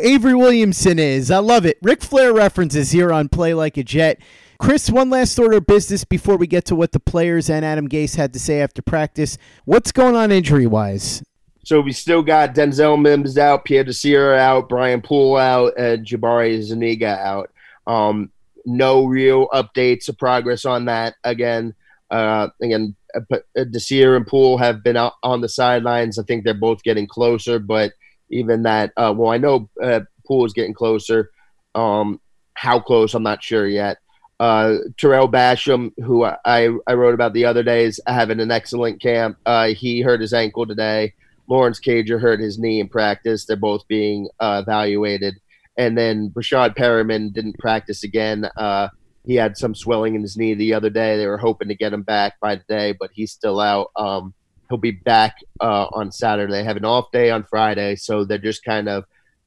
Avery 0.02 0.34
Williamson 0.34 0.98
is. 0.98 1.30
I 1.30 1.38
love 1.38 1.66
it. 1.66 1.78
Ric 1.82 2.02
Flair 2.02 2.32
references 2.32 2.90
here 2.90 3.12
on 3.12 3.28
Play 3.28 3.54
Like 3.54 3.76
a 3.76 3.82
Jet. 3.82 4.20
Chris, 4.58 4.90
one 4.90 5.08
last 5.08 5.38
order 5.38 5.56
of 5.56 5.66
business 5.66 6.04
before 6.04 6.36
we 6.36 6.46
get 6.46 6.66
to 6.66 6.76
what 6.76 6.92
the 6.92 7.00
players 7.00 7.48
and 7.48 7.64
Adam 7.64 7.88
Gase 7.88 8.16
had 8.16 8.32
to 8.34 8.38
say 8.38 8.60
after 8.60 8.82
practice. 8.82 9.38
What's 9.64 9.90
going 9.90 10.16
on 10.16 10.30
injury 10.30 10.66
wise? 10.66 11.22
So 11.64 11.80
we 11.80 11.92
still 11.92 12.22
got 12.22 12.54
Denzel 12.54 13.00
Mims 13.00 13.38
out, 13.38 13.64
Pierre 13.64 13.84
Desir 13.84 14.34
out, 14.34 14.68
Brian 14.68 15.00
Poole 15.00 15.36
out, 15.36 15.78
and 15.78 16.06
Jabari 16.06 16.60
Zuniga 16.62 17.18
out. 17.18 17.50
Um, 17.86 18.30
no 18.66 19.04
real 19.04 19.48
updates 19.48 20.08
of 20.08 20.18
progress 20.18 20.64
on 20.64 20.86
that. 20.86 21.14
Again, 21.24 21.74
uh, 22.10 22.48
again, 22.62 22.94
uh, 23.14 23.36
uh, 23.56 23.64
Desir 23.64 24.16
and 24.16 24.26
Poole 24.26 24.58
have 24.58 24.82
been 24.82 24.96
out 24.96 25.14
on 25.22 25.40
the 25.40 25.48
sidelines. 25.48 26.18
I 26.18 26.22
think 26.24 26.44
they're 26.44 26.54
both 26.54 26.82
getting 26.82 27.06
closer, 27.06 27.58
but 27.58 27.92
even 28.30 28.62
that, 28.62 28.92
uh, 28.96 29.12
well, 29.16 29.30
I 29.30 29.38
know 29.38 29.68
uh, 29.82 30.00
Poole 30.26 30.44
is 30.44 30.52
getting 30.52 30.74
closer. 30.74 31.30
Um, 31.74 32.20
how 32.54 32.80
close, 32.80 33.14
I'm 33.14 33.22
not 33.22 33.42
sure 33.42 33.66
yet. 33.66 33.98
Uh, 34.38 34.76
Tarell 34.96 35.28
Basham, 35.28 35.92
who 35.98 36.24
I, 36.24 36.68
I 36.86 36.94
wrote 36.94 37.14
about 37.14 37.34
the 37.34 37.44
other 37.44 37.62
days, 37.62 38.00
having 38.06 38.40
an 38.40 38.50
excellent 38.50 39.00
camp. 39.00 39.36
Uh, 39.44 39.68
he 39.68 40.00
hurt 40.00 40.20
his 40.20 40.32
ankle 40.32 40.66
today. 40.66 41.12
Lawrence 41.46 41.80
Cager 41.80 42.20
hurt 42.20 42.40
his 42.40 42.58
knee 42.58 42.80
in 42.80 42.88
practice. 42.88 43.44
They're 43.44 43.56
both 43.56 43.86
being 43.88 44.28
uh, 44.38 44.62
evaluated. 44.66 45.34
And 45.76 45.96
then 45.98 46.30
Breshad 46.30 46.76
Perriman 46.76 47.32
didn't 47.32 47.58
practice 47.58 48.04
again. 48.04 48.48
Uh, 48.56 48.88
he 49.26 49.34
had 49.34 49.56
some 49.56 49.74
swelling 49.74 50.14
in 50.14 50.22
his 50.22 50.36
knee 50.36 50.54
the 50.54 50.74
other 50.74 50.90
day. 50.90 51.16
They 51.16 51.26
were 51.26 51.38
hoping 51.38 51.68
to 51.68 51.74
get 51.74 51.92
him 51.92 52.02
back 52.02 52.40
by 52.40 52.56
today, 52.56 52.94
but 52.98 53.10
he's 53.12 53.32
still 53.32 53.60
out. 53.60 53.90
Um, 53.96 54.32
he'll 54.70 54.78
be 54.78 54.92
back 54.92 55.36
uh, 55.60 55.88
on 55.92 56.10
Saturday. 56.10 56.52
They 56.52 56.64
have 56.64 56.78
an 56.78 56.86
off 56.86 57.10
day 57.12 57.30
on 57.30 57.44
Friday, 57.44 57.96
so 57.96 58.24
they're 58.24 58.38
just 58.38 58.64
kind 58.64 58.88
of 58.88 59.04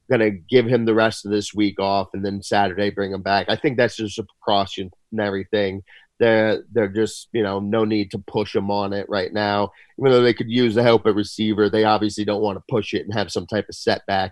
going 0.09 0.21
to 0.21 0.29
give 0.29 0.67
him 0.67 0.86
the 0.86 0.93
rest 0.93 1.25
of 1.25 1.31
this 1.31 1.53
week 1.53 1.79
off, 1.79 2.09
and 2.13 2.23
then 2.23 2.43
Saturday 2.43 2.91
bring 2.91 3.12
him 3.12 3.23
back. 3.23 3.47
I 3.49 3.55
think 3.55 3.77
that's 3.77 3.95
just 3.95 4.19
a 4.19 4.25
precautionary 4.25 5.47
thing 5.49 5.83
they're 6.19 6.63
they're 6.71 6.88
just 6.88 7.27
you 7.33 7.43
know 7.43 7.59
no 7.59 7.86
need 7.86 8.12
to 8.12 8.17
push 8.19 8.55
him 8.55 8.71
on 8.71 8.93
it 8.93 9.07
right 9.09 9.33
now. 9.33 9.71
Even 9.99 10.12
though 10.12 10.21
they 10.21 10.33
could 10.33 10.49
use 10.49 10.75
the 10.75 10.83
help 10.83 11.05
at 11.05 11.15
receiver, 11.15 11.69
they 11.69 11.83
obviously 11.83 12.25
don't 12.25 12.41
want 12.41 12.57
to 12.57 12.63
push 12.69 12.93
it 12.93 13.03
and 13.03 13.13
have 13.13 13.31
some 13.31 13.45
type 13.45 13.65
of 13.67 13.75
setback 13.75 14.31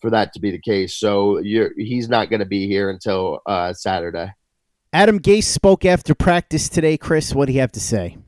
for 0.00 0.10
that 0.10 0.32
to 0.34 0.40
be 0.40 0.50
the 0.50 0.60
case. 0.60 0.96
So 0.96 1.40
he's 1.42 2.08
not 2.08 2.30
going 2.30 2.40
to 2.40 2.46
be 2.46 2.66
here 2.66 2.90
until 2.90 3.40
uh, 3.46 3.72
Saturday. 3.72 4.32
Adam 4.92 5.20
Gase 5.20 5.44
spoke 5.44 5.84
after 5.84 6.14
practice 6.14 6.68
today. 6.68 6.96
Chris, 6.96 7.34
what 7.34 7.46
do 7.46 7.52
you 7.52 7.60
have 7.60 7.72
to 7.72 7.80
say? 7.80 8.18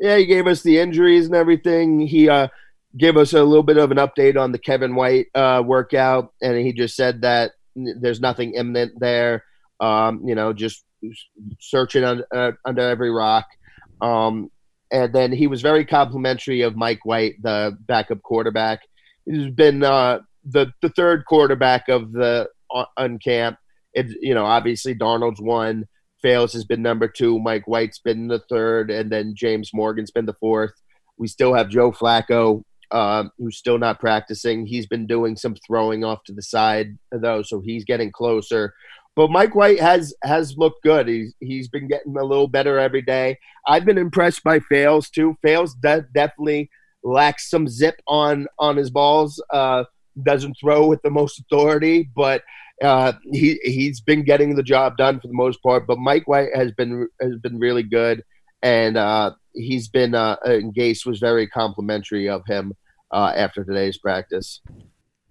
Yeah, 0.00 0.16
he 0.16 0.26
gave 0.26 0.46
us 0.46 0.62
the 0.62 0.78
injuries 0.78 1.26
and 1.26 1.34
everything. 1.34 2.00
He 2.00 2.28
uh, 2.28 2.48
gave 2.96 3.16
us 3.16 3.34
a 3.34 3.44
little 3.44 3.62
bit 3.62 3.76
of 3.76 3.90
an 3.90 3.98
update 3.98 4.40
on 4.40 4.50
the 4.50 4.58
Kevin 4.58 4.94
White 4.94 5.26
uh, 5.34 5.62
workout, 5.64 6.32
and 6.40 6.58
he 6.58 6.72
just 6.72 6.96
said 6.96 7.20
that 7.22 7.52
there's 7.76 8.20
nothing 8.20 8.54
imminent 8.54 8.98
there. 8.98 9.44
Um, 9.78 10.26
you 10.26 10.34
know, 10.34 10.52
just 10.52 10.84
searching 11.60 12.04
under, 12.04 12.26
uh, 12.34 12.52
under 12.64 12.82
every 12.82 13.10
rock. 13.10 13.46
Um, 14.00 14.50
and 14.90 15.12
then 15.12 15.32
he 15.32 15.46
was 15.46 15.62
very 15.62 15.84
complimentary 15.84 16.62
of 16.62 16.76
Mike 16.76 17.04
White, 17.04 17.34
the 17.42 17.76
backup 17.86 18.22
quarterback. 18.22 18.80
He's 19.24 19.50
been 19.52 19.82
uh, 19.82 20.20
the 20.44 20.72
the 20.82 20.88
third 20.88 21.24
quarterback 21.26 21.88
of 21.88 22.12
the 22.12 22.48
uh, 22.74 22.86
uncamp. 22.98 23.56
It, 23.92 24.06
you 24.20 24.34
know, 24.34 24.44
obviously 24.44 24.94
Darnold's 24.94 25.40
one. 25.40 25.86
Fales 26.22 26.52
has 26.52 26.64
been 26.64 26.82
number 26.82 27.08
two. 27.08 27.38
Mike 27.38 27.66
White's 27.66 27.98
been 27.98 28.28
the 28.28 28.42
third, 28.48 28.90
and 28.90 29.10
then 29.10 29.34
James 29.34 29.70
Morgan's 29.72 30.10
been 30.10 30.26
the 30.26 30.34
fourth. 30.34 30.72
We 31.16 31.28
still 31.28 31.54
have 31.54 31.68
Joe 31.68 31.92
Flacco, 31.92 32.62
uh, 32.90 33.24
who's 33.38 33.58
still 33.58 33.78
not 33.78 34.00
practicing. 34.00 34.66
He's 34.66 34.86
been 34.86 35.06
doing 35.06 35.36
some 35.36 35.54
throwing 35.66 36.04
off 36.04 36.24
to 36.24 36.32
the 36.32 36.42
side 36.42 36.98
though, 37.12 37.42
so 37.42 37.60
he's 37.60 37.84
getting 37.84 38.10
closer. 38.10 38.74
But 39.16 39.30
Mike 39.30 39.54
White 39.54 39.80
has 39.80 40.14
has 40.22 40.56
looked 40.56 40.82
good. 40.82 41.08
He's 41.08 41.34
he's 41.40 41.68
been 41.68 41.88
getting 41.88 42.16
a 42.16 42.24
little 42.24 42.48
better 42.48 42.78
every 42.78 43.02
day. 43.02 43.38
I've 43.66 43.84
been 43.84 43.98
impressed 43.98 44.42
by 44.44 44.60
Fales 44.60 45.10
too. 45.10 45.36
Fales 45.42 45.74
de- 45.74 46.06
definitely 46.14 46.70
lacks 47.02 47.50
some 47.50 47.68
zip 47.68 48.00
on 48.06 48.46
on 48.58 48.76
his 48.76 48.90
balls. 48.90 49.42
Uh, 49.52 49.84
doesn't 50.22 50.56
throw 50.60 50.86
with 50.86 51.02
the 51.02 51.10
most 51.10 51.40
authority, 51.40 52.10
but 52.14 52.42
uh, 52.80 53.12
he 53.30 53.58
he's 53.62 54.00
been 54.00 54.24
getting 54.24 54.54
the 54.54 54.62
job 54.62 54.96
done 54.96 55.20
for 55.20 55.28
the 55.28 55.34
most 55.34 55.62
part. 55.62 55.86
But 55.86 55.98
Mike 55.98 56.26
White 56.26 56.54
has 56.54 56.72
been 56.72 57.08
has 57.20 57.36
been 57.36 57.58
really 57.58 57.82
good, 57.82 58.24
and 58.62 58.96
uh, 58.96 59.32
he's 59.54 59.88
been 59.88 60.14
uh, 60.14 60.36
and 60.44 60.74
Gase 60.74 61.04
was 61.06 61.18
very 61.18 61.46
complimentary 61.46 62.28
of 62.28 62.42
him 62.46 62.72
uh, 63.10 63.32
after 63.34 63.64
today's 63.64 63.98
practice. 63.98 64.60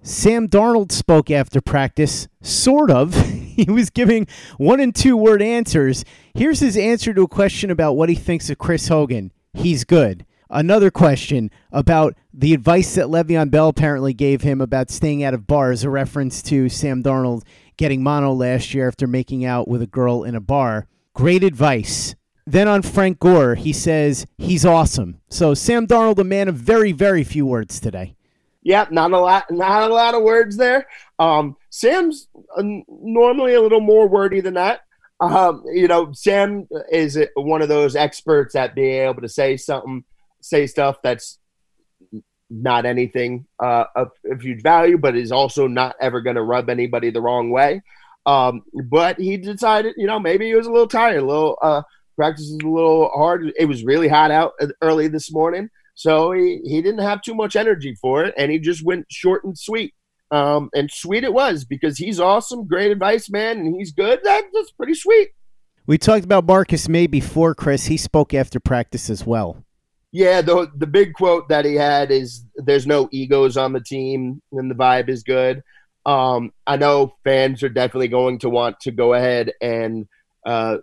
Sam 0.01 0.47
Darnold 0.47 0.91
spoke 0.91 1.29
after 1.29 1.59
practice, 1.59 2.27
sort 2.41 2.89
of. 2.89 3.13
he 3.59 3.65
was 3.69 3.89
giving 3.89 4.27
one 4.57 4.79
and 4.79 4.95
two 4.95 5.17
word 5.17 5.41
answers. 5.41 6.05
Here's 6.33 6.61
his 6.61 6.77
answer 6.77 7.13
to 7.13 7.23
a 7.23 7.27
question 7.27 7.69
about 7.69 7.93
what 7.93 8.09
he 8.09 8.15
thinks 8.15 8.49
of 8.49 8.57
Chris 8.57 8.87
Hogan. 8.87 9.31
He's 9.53 9.83
good. 9.83 10.25
Another 10.49 10.89
question 10.89 11.51
about 11.71 12.15
the 12.33 12.53
advice 12.53 12.95
that 12.95 13.05
Le'Veon 13.05 13.51
Bell 13.51 13.69
apparently 13.69 14.13
gave 14.13 14.41
him 14.41 14.61
about 14.61 14.89
staying 14.89 15.23
out 15.23 15.35
of 15.35 15.45
bars, 15.45 15.83
a 15.83 15.89
reference 15.89 16.41
to 16.43 16.69
Sam 16.69 17.03
Darnold 17.03 17.43
getting 17.77 18.01
mono 18.01 18.33
last 18.33 18.73
year 18.73 18.87
after 18.87 19.05
making 19.05 19.45
out 19.45 19.67
with 19.67 19.81
a 19.81 19.87
girl 19.87 20.23
in 20.23 20.33
a 20.35 20.41
bar. 20.41 20.87
Great 21.13 21.43
advice. 21.43 22.15
Then 22.47 22.67
on 22.67 22.81
Frank 22.81 23.19
Gore, 23.19 23.53
he 23.53 23.71
says 23.71 24.25
he's 24.39 24.65
awesome. 24.65 25.21
So 25.29 25.53
Sam 25.53 25.85
Darnold, 25.85 26.17
a 26.17 26.23
man 26.23 26.47
of 26.47 26.55
very, 26.55 26.93
very 26.93 27.23
few 27.23 27.45
words 27.45 27.79
today. 27.79 28.15
yeah, 28.63 28.87
not 28.91 29.11
a 29.11 29.19
lot, 29.19 29.45
not 29.51 29.89
a 29.89 29.93
lot 29.93 30.15
of 30.15 30.23
words 30.23 30.57
there. 30.57 30.87
Um, 31.17 31.55
Sam's 31.69 32.27
uh, 32.57 32.63
normally 32.87 33.53
a 33.53 33.61
little 33.61 33.81
more 33.81 34.07
wordy 34.07 34.41
than 34.41 34.55
that. 34.55 34.81
Um, 35.19 35.63
you 35.71 35.87
know, 35.87 36.11
Sam 36.13 36.67
is 36.91 37.19
one 37.35 37.61
of 37.61 37.69
those 37.69 37.95
experts 37.95 38.55
at 38.55 38.75
being 38.75 39.03
able 39.07 39.21
to 39.21 39.29
say 39.29 39.57
something, 39.57 40.03
say 40.41 40.67
stuff 40.67 40.97
that's 41.03 41.39
not 42.49 42.85
anything 42.85 43.45
uh, 43.59 43.85
of, 43.95 44.09
of 44.29 44.41
huge 44.41 44.61
value, 44.63 44.97
but 44.97 45.15
is 45.15 45.31
also 45.31 45.67
not 45.67 45.95
ever 46.01 46.21
going 46.21 46.35
to 46.35 46.41
rub 46.41 46.69
anybody 46.69 47.11
the 47.11 47.21
wrong 47.21 47.51
way. 47.51 47.81
Um, 48.25 48.63
but 48.85 49.19
he 49.19 49.37
decided, 49.37 49.95
you 49.97 50.07
know, 50.07 50.19
maybe 50.19 50.47
he 50.47 50.55
was 50.55 50.67
a 50.67 50.71
little 50.71 50.87
tired, 50.87 51.21
a 51.21 51.25
little 51.25 51.57
uh, 51.61 51.81
practice 52.15 52.49
was 52.51 52.59
a 52.63 52.67
little 52.67 53.09
hard. 53.09 53.51
It 53.57 53.65
was 53.65 53.83
really 53.83 54.07
hot 54.07 54.31
out 54.31 54.53
early 54.81 55.07
this 55.07 55.31
morning, 55.31 55.69
so 55.95 56.31
he 56.31 56.59
he 56.63 56.81
didn't 56.81 57.01
have 57.01 57.21
too 57.21 57.33
much 57.33 57.55
energy 57.55 57.95
for 57.95 58.25
it, 58.25 58.33
and 58.37 58.51
he 58.51 58.59
just 58.59 58.83
went 58.83 59.05
short 59.09 59.43
and 59.45 59.57
sweet. 59.57 59.93
Um, 60.31 60.69
and 60.75 60.91
sweet 60.91 61.23
it 61.23 61.33
was 61.33 61.65
because 61.65 61.97
he's 61.97 62.19
awesome, 62.19 62.67
great 62.67 62.91
advice, 62.91 63.29
man, 63.31 63.59
and 63.59 63.75
he's 63.75 63.91
good. 63.91 64.19
That, 64.23 64.43
that's 64.53 64.71
pretty 64.71 64.93
sweet. 64.93 65.29
We 65.87 65.97
talked 65.97 66.23
about 66.23 66.45
Marcus 66.45 66.87
Maye 66.87 67.07
before, 67.07 67.55
Chris. 67.55 67.87
He 67.87 67.97
spoke 67.97 68.35
after 68.35 68.59
practice 68.59 69.09
as 69.09 69.25
well. 69.25 69.63
Yeah, 70.11 70.41
the 70.41 70.71
the 70.75 70.87
big 70.87 71.13
quote 71.13 71.49
that 71.49 71.65
he 71.65 71.75
had 71.75 72.11
is 72.11 72.43
"There's 72.55 72.87
no 72.87 73.09
egos 73.11 73.57
on 73.57 73.73
the 73.73 73.81
team, 73.81 74.41
and 74.51 74.69
the 74.69 74.75
vibe 74.75 75.09
is 75.09 75.23
good." 75.23 75.63
Um, 76.05 76.51
I 76.65 76.77
know 76.77 77.13
fans 77.23 77.61
are 77.61 77.69
definitely 77.69 78.07
going 78.07 78.39
to 78.39 78.49
want 78.49 78.79
to 78.81 78.91
go 78.91 79.13
ahead 79.13 79.51
and 79.61 80.07
uh, 80.45 80.77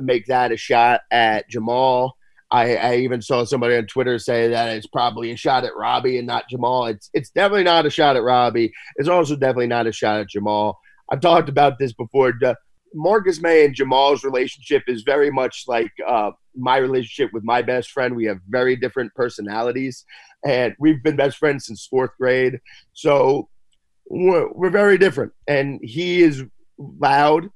make 0.00 0.26
that 0.26 0.52
a 0.52 0.56
shot 0.56 1.02
at 1.10 1.48
Jamal. 1.50 2.16
I, 2.50 2.76
I, 2.76 2.96
even 2.98 3.22
saw 3.22 3.44
somebody 3.44 3.76
on 3.76 3.86
Twitter 3.86 4.20
say 4.20 4.48
that 4.50 4.76
it's 4.76 4.86
probably 4.86 5.32
a 5.32 5.36
shot 5.36 5.64
at 5.64 5.76
Robbie 5.76 6.16
and 6.16 6.28
not 6.28 6.48
Jamal. 6.48 6.86
It's 6.86 7.10
it's 7.12 7.30
definitely 7.30 7.64
not 7.64 7.86
a 7.86 7.90
shot 7.90 8.16
at 8.16 8.22
Robbie. 8.22 8.72
It's 8.94 9.08
also 9.08 9.34
definitely 9.34 9.66
not 9.66 9.88
a 9.88 9.92
shot 9.92 10.20
at 10.20 10.28
Jamal. 10.28 10.78
I've 11.10 11.20
talked 11.20 11.48
about 11.48 11.78
this 11.78 11.92
before. 11.92 12.32
Marcus 12.96 13.40
Maye 13.40 13.66
and 13.66 13.74
Jamal's 13.74 14.24
relationship 14.24 14.84
is 14.88 15.02
very 15.02 15.30
much 15.30 15.64
like 15.68 15.92
uh, 16.06 16.30
my 16.56 16.78
relationship 16.78 17.30
with 17.32 17.44
my 17.44 17.60
best 17.60 17.90
friend. 17.90 18.16
We 18.16 18.24
have 18.24 18.38
very 18.48 18.74
different 18.74 19.14
personalities, 19.14 20.04
and 20.44 20.74
we've 20.78 21.02
been 21.02 21.16
best 21.16 21.36
friends 21.36 21.66
since 21.66 21.86
fourth 21.86 22.12
grade. 22.18 22.58
So 22.94 23.48
we're, 24.08 24.50
we're 24.52 24.70
very 24.70 24.96
different. 24.96 25.32
And 25.46 25.78
he 25.82 26.22
is 26.22 26.42
loud, 26.78 27.50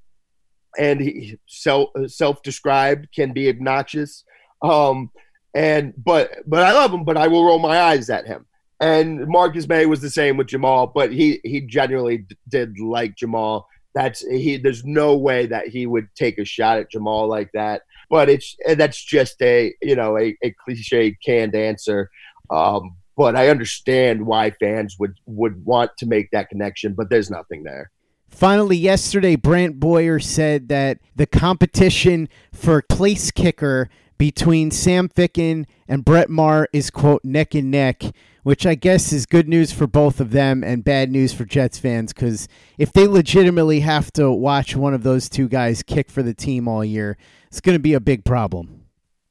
and 0.78 1.00
he 1.00 1.38
self 1.46 1.88
self 2.06 2.42
described 2.42 3.08
can 3.14 3.32
be 3.32 3.48
obnoxious. 3.48 4.24
Um, 4.62 5.10
and 5.54 5.94
but 5.96 6.30
but 6.46 6.62
I 6.62 6.72
love 6.72 6.92
him, 6.92 7.04
but 7.04 7.16
I 7.16 7.28
will 7.28 7.44
roll 7.46 7.58
my 7.58 7.80
eyes 7.80 8.10
at 8.10 8.26
him. 8.26 8.46
And 8.78 9.26
Marcus 9.26 9.68
Maye 9.68 9.86
was 9.86 10.00
the 10.00 10.10
same 10.10 10.36
with 10.36 10.48
Jamal, 10.48 10.86
but 10.86 11.12
he 11.12 11.40
he 11.44 11.62
genuinely 11.62 12.26
did 12.48 12.78
like 12.78 13.16
Jamal 13.16 13.66
that's 13.94 14.26
he. 14.26 14.56
There's 14.56 14.84
no 14.84 15.16
way 15.16 15.46
that 15.46 15.68
he 15.68 15.86
would 15.86 16.08
take 16.14 16.38
a 16.38 16.44
shot 16.44 16.78
at 16.78 16.90
Jamal 16.90 17.28
like 17.28 17.50
that. 17.52 17.82
But 18.08 18.28
it's 18.28 18.56
that's 18.76 19.02
just 19.02 19.40
a 19.42 19.74
you 19.82 19.96
know 19.96 20.18
a, 20.18 20.36
a 20.42 20.54
cliche 20.64 21.16
canned 21.24 21.54
answer. 21.54 22.10
Um, 22.50 22.96
but 23.16 23.36
I 23.36 23.48
understand 23.48 24.26
why 24.26 24.50
fans 24.50 24.96
would 24.98 25.14
would 25.26 25.64
want 25.64 25.90
to 25.98 26.06
make 26.06 26.30
that 26.30 26.48
connection. 26.48 26.94
But 26.94 27.10
there's 27.10 27.30
nothing 27.30 27.64
there. 27.64 27.90
Finally, 28.28 28.76
yesterday, 28.76 29.34
Brant 29.34 29.80
Boyer 29.80 30.20
said 30.20 30.68
that 30.68 30.98
the 31.16 31.26
competition 31.26 32.28
for 32.52 32.80
place 32.82 33.30
kicker 33.30 33.90
between 34.20 34.70
Sam 34.70 35.08
Ficken 35.08 35.64
and 35.88 36.04
Brett 36.04 36.28
Maher 36.28 36.68
is 36.74 36.90
quote 36.90 37.24
neck 37.24 37.54
and 37.54 37.70
neck 37.70 38.02
which 38.42 38.66
I 38.66 38.74
guess 38.74 39.14
is 39.14 39.24
good 39.24 39.48
news 39.48 39.72
for 39.72 39.86
both 39.86 40.20
of 40.20 40.30
them 40.30 40.62
and 40.62 40.84
bad 40.84 41.10
news 41.10 41.32
for 41.32 41.46
Jets 41.46 41.78
fans 41.78 42.12
because 42.12 42.46
if 42.76 42.92
they 42.92 43.06
legitimately 43.06 43.80
have 43.80 44.12
to 44.12 44.30
watch 44.30 44.76
one 44.76 44.92
of 44.92 45.04
those 45.04 45.30
two 45.30 45.48
guys 45.48 45.82
kick 45.82 46.10
for 46.10 46.22
the 46.22 46.34
team 46.34 46.68
all 46.68 46.84
year, 46.84 47.16
it's 47.48 47.62
going 47.62 47.74
to 47.74 47.82
be 47.82 47.94
a 47.94 48.00
big 48.00 48.24
problem. 48.24 48.84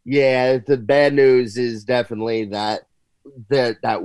Yeah, 0.06 0.58
the 0.58 0.78
bad 0.78 1.14
news 1.14 1.56
is 1.56 1.84
definitely 1.84 2.46
that 2.46 2.88
that 3.50 3.78
that 3.84 4.00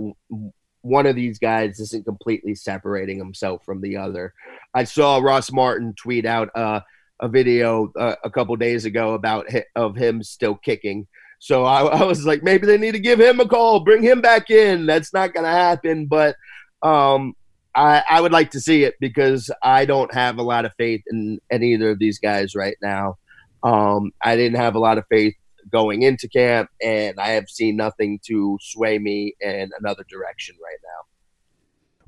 one 0.83 1.07
of 1.07 1.17
these 1.17 1.39
guys 1.39 1.81
isn't 1.81 2.05
completely 2.05 2.55
separating 2.55 3.17
himself 3.17 3.65
from 3.65 3.81
the 3.81 3.97
other. 3.97 4.35
I 4.75 4.85
saw 4.85 5.19
Ross 5.19 5.51
Martin 5.51 5.95
tweet 5.95 6.27
out 6.27 6.51
uh, 6.55 6.81
a 7.21 7.29
video 7.29 7.93
uh, 7.99 8.17
a 8.25 8.31
couple 8.31 8.55
days 8.57 8.85
ago 8.85 9.15
about 9.15 9.47
of 9.77 9.97
him 9.97 10.23
still 10.23 10.55
kicking 10.57 11.07
so 11.45 11.65
I, 11.65 11.83
I, 12.01 12.05
was 12.05 12.25
like, 12.25 12.43
maybe 12.43 12.67
they 12.67 12.79
need 12.79 12.93
to 12.93 12.99
give 12.99 13.21
him 13.21 13.39
a 13.39 13.47
call, 13.47 13.81
bring 13.81 14.03
him 14.03 14.23
back 14.23 14.49
in. 14.49 14.87
That's 14.87 15.13
not 15.13 15.35
going 15.35 15.45
to 15.45 15.51
happen, 15.51 16.07
but 16.07 16.37
um, 16.83 17.35
I, 17.75 18.03
I 18.09 18.21
would 18.23 18.33
like 18.33 18.51
to 18.53 18.61
see 18.61 18.85
it 18.85 18.95
because 18.99 19.51
I 19.63 19.85
don't 19.85 20.13
have 20.15 20.39
a 20.39 20.43
lot 20.43 20.65
of 20.65 20.73
faith 20.79 21.03
in, 21.07 21.39
in 21.51 21.63
either 21.63 21.91
of 21.91 21.99
these 21.99 22.19
guys 22.19 22.55
right 22.55 22.77
now. 22.83 23.17
Um, 23.63 24.13
I 24.23 24.37
didn't 24.37 24.57
have 24.57 24.75
a 24.75 24.79
lot 24.79 24.97
of 24.97 25.05
faith 25.11 25.35
going 25.71 26.03
into 26.03 26.29
camp, 26.29 26.71
and 26.83 27.19
I 27.19 27.31
have 27.31 27.49
seen 27.49 27.77
nothing 27.77 28.21
to 28.27 28.59
sway 28.63 28.99
me 28.99 29.35
in 29.41 29.71
another 29.79 30.05
direction 30.09 30.57
right 30.63 30.79
now. 30.83 31.14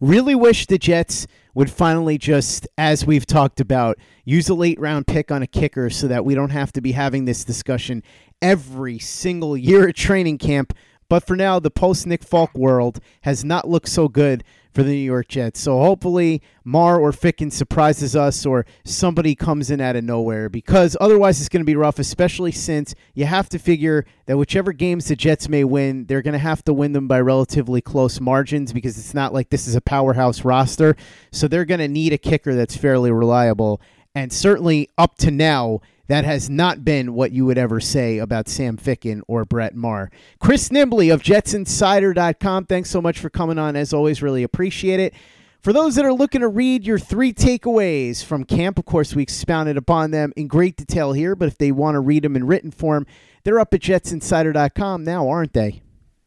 Really 0.00 0.34
wish 0.34 0.66
the 0.66 0.78
Jets 0.78 1.26
would 1.54 1.70
finally 1.70 2.18
just, 2.18 2.68
as 2.76 3.06
we've 3.06 3.24
talked 3.24 3.60
about, 3.60 3.98
use 4.26 4.48
a 4.50 4.54
late 4.54 4.78
round 4.78 5.06
pick 5.06 5.30
on 5.30 5.42
a 5.42 5.46
kicker 5.46 5.88
so 5.88 6.06
that 6.06 6.24
we 6.24 6.34
don't 6.34 6.50
have 6.50 6.70
to 6.72 6.82
be 6.82 6.92
having 6.92 7.24
this 7.24 7.44
discussion 7.44 8.02
every 8.42 8.98
single 8.98 9.56
year 9.56 9.88
at 9.88 9.96
training 9.96 10.36
camp. 10.36 10.74
But 11.08 11.26
for 11.26 11.34
now, 11.34 11.60
the 11.60 11.70
post 11.70 12.06
Nick 12.06 12.22
Folk 12.22 12.54
world 12.54 13.00
has 13.22 13.42
not 13.42 13.68
looked 13.68 13.88
so 13.88 14.06
good 14.06 14.44
for 14.76 14.82
the 14.82 14.90
New 14.90 14.96
York 14.96 15.28
Jets. 15.28 15.58
So 15.58 15.80
hopefully, 15.80 16.42
Maher 16.62 17.00
or 17.00 17.10
Ficken 17.10 17.50
surprises 17.50 18.14
us 18.14 18.44
or 18.44 18.66
somebody 18.84 19.34
comes 19.34 19.70
in 19.70 19.80
out 19.80 19.96
of 19.96 20.04
nowhere 20.04 20.50
because 20.50 20.98
otherwise 21.00 21.40
it's 21.40 21.48
going 21.48 21.62
to 21.62 21.66
be 21.66 21.74
rough, 21.74 21.98
especially 21.98 22.52
since 22.52 22.94
you 23.14 23.24
have 23.24 23.48
to 23.48 23.58
figure 23.58 24.04
that 24.26 24.36
whichever 24.36 24.74
games 24.74 25.08
the 25.08 25.16
Jets 25.16 25.48
may 25.48 25.64
win, 25.64 26.04
they're 26.04 26.20
going 26.20 26.34
to 26.34 26.38
have 26.38 26.62
to 26.64 26.74
win 26.74 26.92
them 26.92 27.08
by 27.08 27.18
relatively 27.18 27.80
close 27.80 28.20
margins 28.20 28.74
because 28.74 28.98
it's 28.98 29.14
not 29.14 29.32
like 29.32 29.48
this 29.48 29.66
is 29.66 29.76
a 29.76 29.80
powerhouse 29.80 30.44
roster. 30.44 30.94
So 31.32 31.48
they're 31.48 31.64
going 31.64 31.80
to 31.80 31.88
need 31.88 32.12
a 32.12 32.18
kicker 32.18 32.54
that's 32.54 32.76
fairly 32.76 33.10
reliable. 33.10 33.80
And 34.14 34.30
certainly 34.30 34.90
up 34.98 35.16
to 35.18 35.30
now, 35.30 35.80
that 36.08 36.24
has 36.24 36.48
not 36.48 36.84
been 36.84 37.14
what 37.14 37.32
you 37.32 37.44
would 37.46 37.58
ever 37.58 37.80
say 37.80 38.18
about 38.18 38.48
Sam 38.48 38.76
Ficken 38.76 39.20
or 39.26 39.44
Brett 39.44 39.74
Maher. 39.74 40.10
Chris 40.38 40.68
Nimbley 40.68 41.12
of 41.12 41.22
JetsInsider.com, 41.22 42.66
thanks 42.66 42.90
so 42.90 43.02
much 43.02 43.18
for 43.18 43.30
coming 43.30 43.58
on. 43.58 43.76
As 43.76 43.92
always, 43.92 44.22
really 44.22 44.42
appreciate 44.42 45.00
it. 45.00 45.14
For 45.60 45.72
those 45.72 45.96
that 45.96 46.04
are 46.04 46.12
looking 46.12 46.42
to 46.42 46.48
read 46.48 46.86
your 46.86 46.98
three 46.98 47.32
takeaways 47.32 48.22
from 48.22 48.44
camp, 48.44 48.78
of 48.78 48.84
course, 48.84 49.16
we 49.16 49.22
expounded 49.22 49.76
upon 49.76 50.12
them 50.12 50.32
in 50.36 50.46
great 50.46 50.76
detail 50.76 51.12
here, 51.12 51.34
but 51.34 51.48
if 51.48 51.58
they 51.58 51.72
want 51.72 51.96
to 51.96 52.00
read 52.00 52.22
them 52.22 52.36
in 52.36 52.46
written 52.46 52.70
form, 52.70 53.04
they're 53.42 53.58
up 53.58 53.74
at 53.74 53.80
jetsinsider.com 53.80 55.02
now, 55.02 55.28
aren't 55.28 55.54
they? 55.54 55.82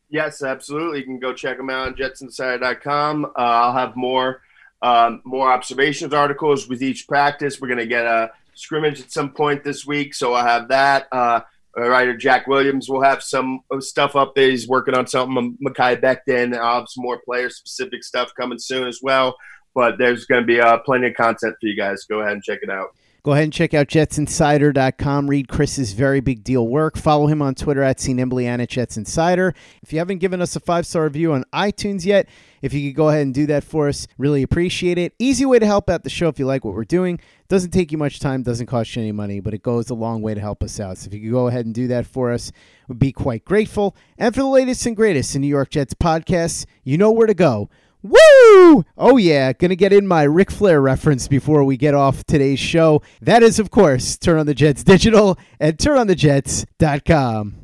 Yes, 0.09 0.43
absolutely. 0.43 0.99
You 0.99 1.05
can 1.05 1.19
go 1.19 1.33
check 1.33 1.55
them 1.55 1.69
out 1.69 1.87
on 1.87 1.93
jetsinsider.com. 1.95 3.25
Uh, 3.25 3.29
I'll 3.37 3.73
have 3.73 3.95
more 3.95 4.41
um, 4.81 5.21
more 5.23 5.51
observations 5.51 6.13
articles 6.13 6.67
with 6.67 6.81
each 6.81 7.07
practice. 7.07 7.59
We're 7.59 7.67
going 7.67 7.79
to 7.79 7.85
get 7.85 8.05
a 8.05 8.31
scrimmage 8.59 9.01
at 9.01 9.11
some 9.11 9.31
point 9.31 9.63
this 9.63 9.85
week, 9.85 10.13
so 10.13 10.33
I'll 10.33 10.45
have 10.45 10.67
that. 10.69 11.07
Uh, 11.11 11.41
writer 11.75 12.17
Jack 12.17 12.47
Williams 12.47 12.89
will 12.89 13.03
have 13.03 13.23
some 13.23 13.61
stuff 13.79 14.15
up 14.15 14.35
there. 14.35 14.49
He's 14.49 14.67
working 14.67 14.95
on 14.95 15.07
something. 15.07 15.57
I'll 15.67 15.83
have 15.83 16.89
some 16.89 17.03
more 17.03 17.21
player 17.23 17.49
specific 17.49 18.03
stuff 18.03 18.31
coming 18.39 18.59
soon 18.59 18.87
as 18.87 18.99
well. 19.01 19.35
But 19.75 19.97
there's 19.97 20.25
going 20.25 20.41
to 20.41 20.47
be 20.47 20.59
uh, 20.59 20.79
plenty 20.79 21.07
of 21.07 21.13
content 21.15 21.55
for 21.61 21.67
you 21.67 21.77
guys. 21.77 22.03
Go 22.09 22.19
ahead 22.19 22.33
and 22.33 22.43
check 22.43 22.59
it 22.61 22.69
out. 22.69 22.89
Go 23.23 23.33
ahead 23.33 23.43
and 23.43 23.53
check 23.53 23.73
out 23.73 23.87
jetsinsider.com. 23.87 25.29
Read 25.29 25.49
Chris's 25.49 25.91
very 25.91 26.21
big 26.21 26.43
deal 26.43 26.67
work. 26.67 26.97
Follow 26.97 27.27
him 27.27 27.41
on 27.41 27.53
Twitter 27.53 27.83
at 27.83 27.97
cnimbly 27.97 28.45
and 28.45 28.61
at 28.61 28.69
Jets 28.69 28.95
Insider. 28.95 29.53
If 29.83 29.91
you 29.91 29.99
haven't 29.99 30.19
given 30.19 30.41
us 30.41 30.55
a 30.55 30.59
five 30.59 30.87
star 30.87 31.03
review 31.03 31.33
on 31.33 31.43
iTunes 31.53 32.05
yet, 32.05 32.27
if 32.61 32.73
you 32.73 32.89
could 32.89 32.95
go 32.95 33.09
ahead 33.09 33.21
and 33.21 33.33
do 33.33 33.45
that 33.47 33.63
for 33.63 33.87
us, 33.87 34.07
really 34.17 34.43
appreciate 34.43 34.97
it. 34.97 35.13
Easy 35.19 35.45
way 35.45 35.59
to 35.59 35.65
help 35.65 35.89
out 35.89 36.03
the 36.03 36.09
show 36.09 36.27
if 36.27 36.39
you 36.39 36.45
like 36.45 36.65
what 36.65 36.73
we're 36.73 36.83
doing. 36.83 37.19
Doesn't 37.47 37.71
take 37.71 37.91
you 37.91 37.97
much 37.97 38.19
time, 38.19 38.43
doesn't 38.43 38.67
cost 38.67 38.95
you 38.95 39.01
any 39.01 39.11
money, 39.11 39.39
but 39.39 39.53
it 39.53 39.63
goes 39.63 39.89
a 39.89 39.95
long 39.95 40.21
way 40.21 40.33
to 40.33 40.41
help 40.41 40.63
us 40.63 40.79
out. 40.79 40.97
So 40.97 41.07
if 41.07 41.13
you 41.13 41.21
could 41.21 41.31
go 41.31 41.47
ahead 41.47 41.65
and 41.65 41.73
do 41.73 41.87
that 41.87 42.05
for 42.05 42.31
us, 42.31 42.51
we'd 42.87 42.99
be 42.99 43.11
quite 43.11 43.45
grateful. 43.45 43.95
And 44.17 44.33
for 44.33 44.41
the 44.41 44.47
latest 44.47 44.85
and 44.85 44.95
greatest 44.95 45.35
in 45.35 45.41
New 45.41 45.47
York 45.47 45.69
Jets 45.69 45.93
podcasts, 45.93 46.65
you 46.83 46.97
know 46.97 47.11
where 47.11 47.27
to 47.27 47.33
go. 47.33 47.69
Woo! 48.01 48.85
Oh, 48.97 49.17
yeah, 49.17 49.51
gonna 49.51 49.75
get 49.75 49.91
in 49.91 50.07
my 50.07 50.23
Ric 50.23 50.51
Flair 50.51 50.79
reference 50.79 51.27
before 51.27 51.65
we 51.65 51.75
get 51.75 51.93
off 51.93 52.23
today's 52.23 52.59
show. 52.59 53.01
That 53.21 53.43
is, 53.43 53.59
of 53.59 53.71
course, 53.71 54.17
Turn 54.17 54.39
on 54.39 54.45
the 54.45 54.53
Jets 54.53 54.83
Digital 54.83 55.37
and 55.59 55.77
turnonthejets.com. 55.77 57.58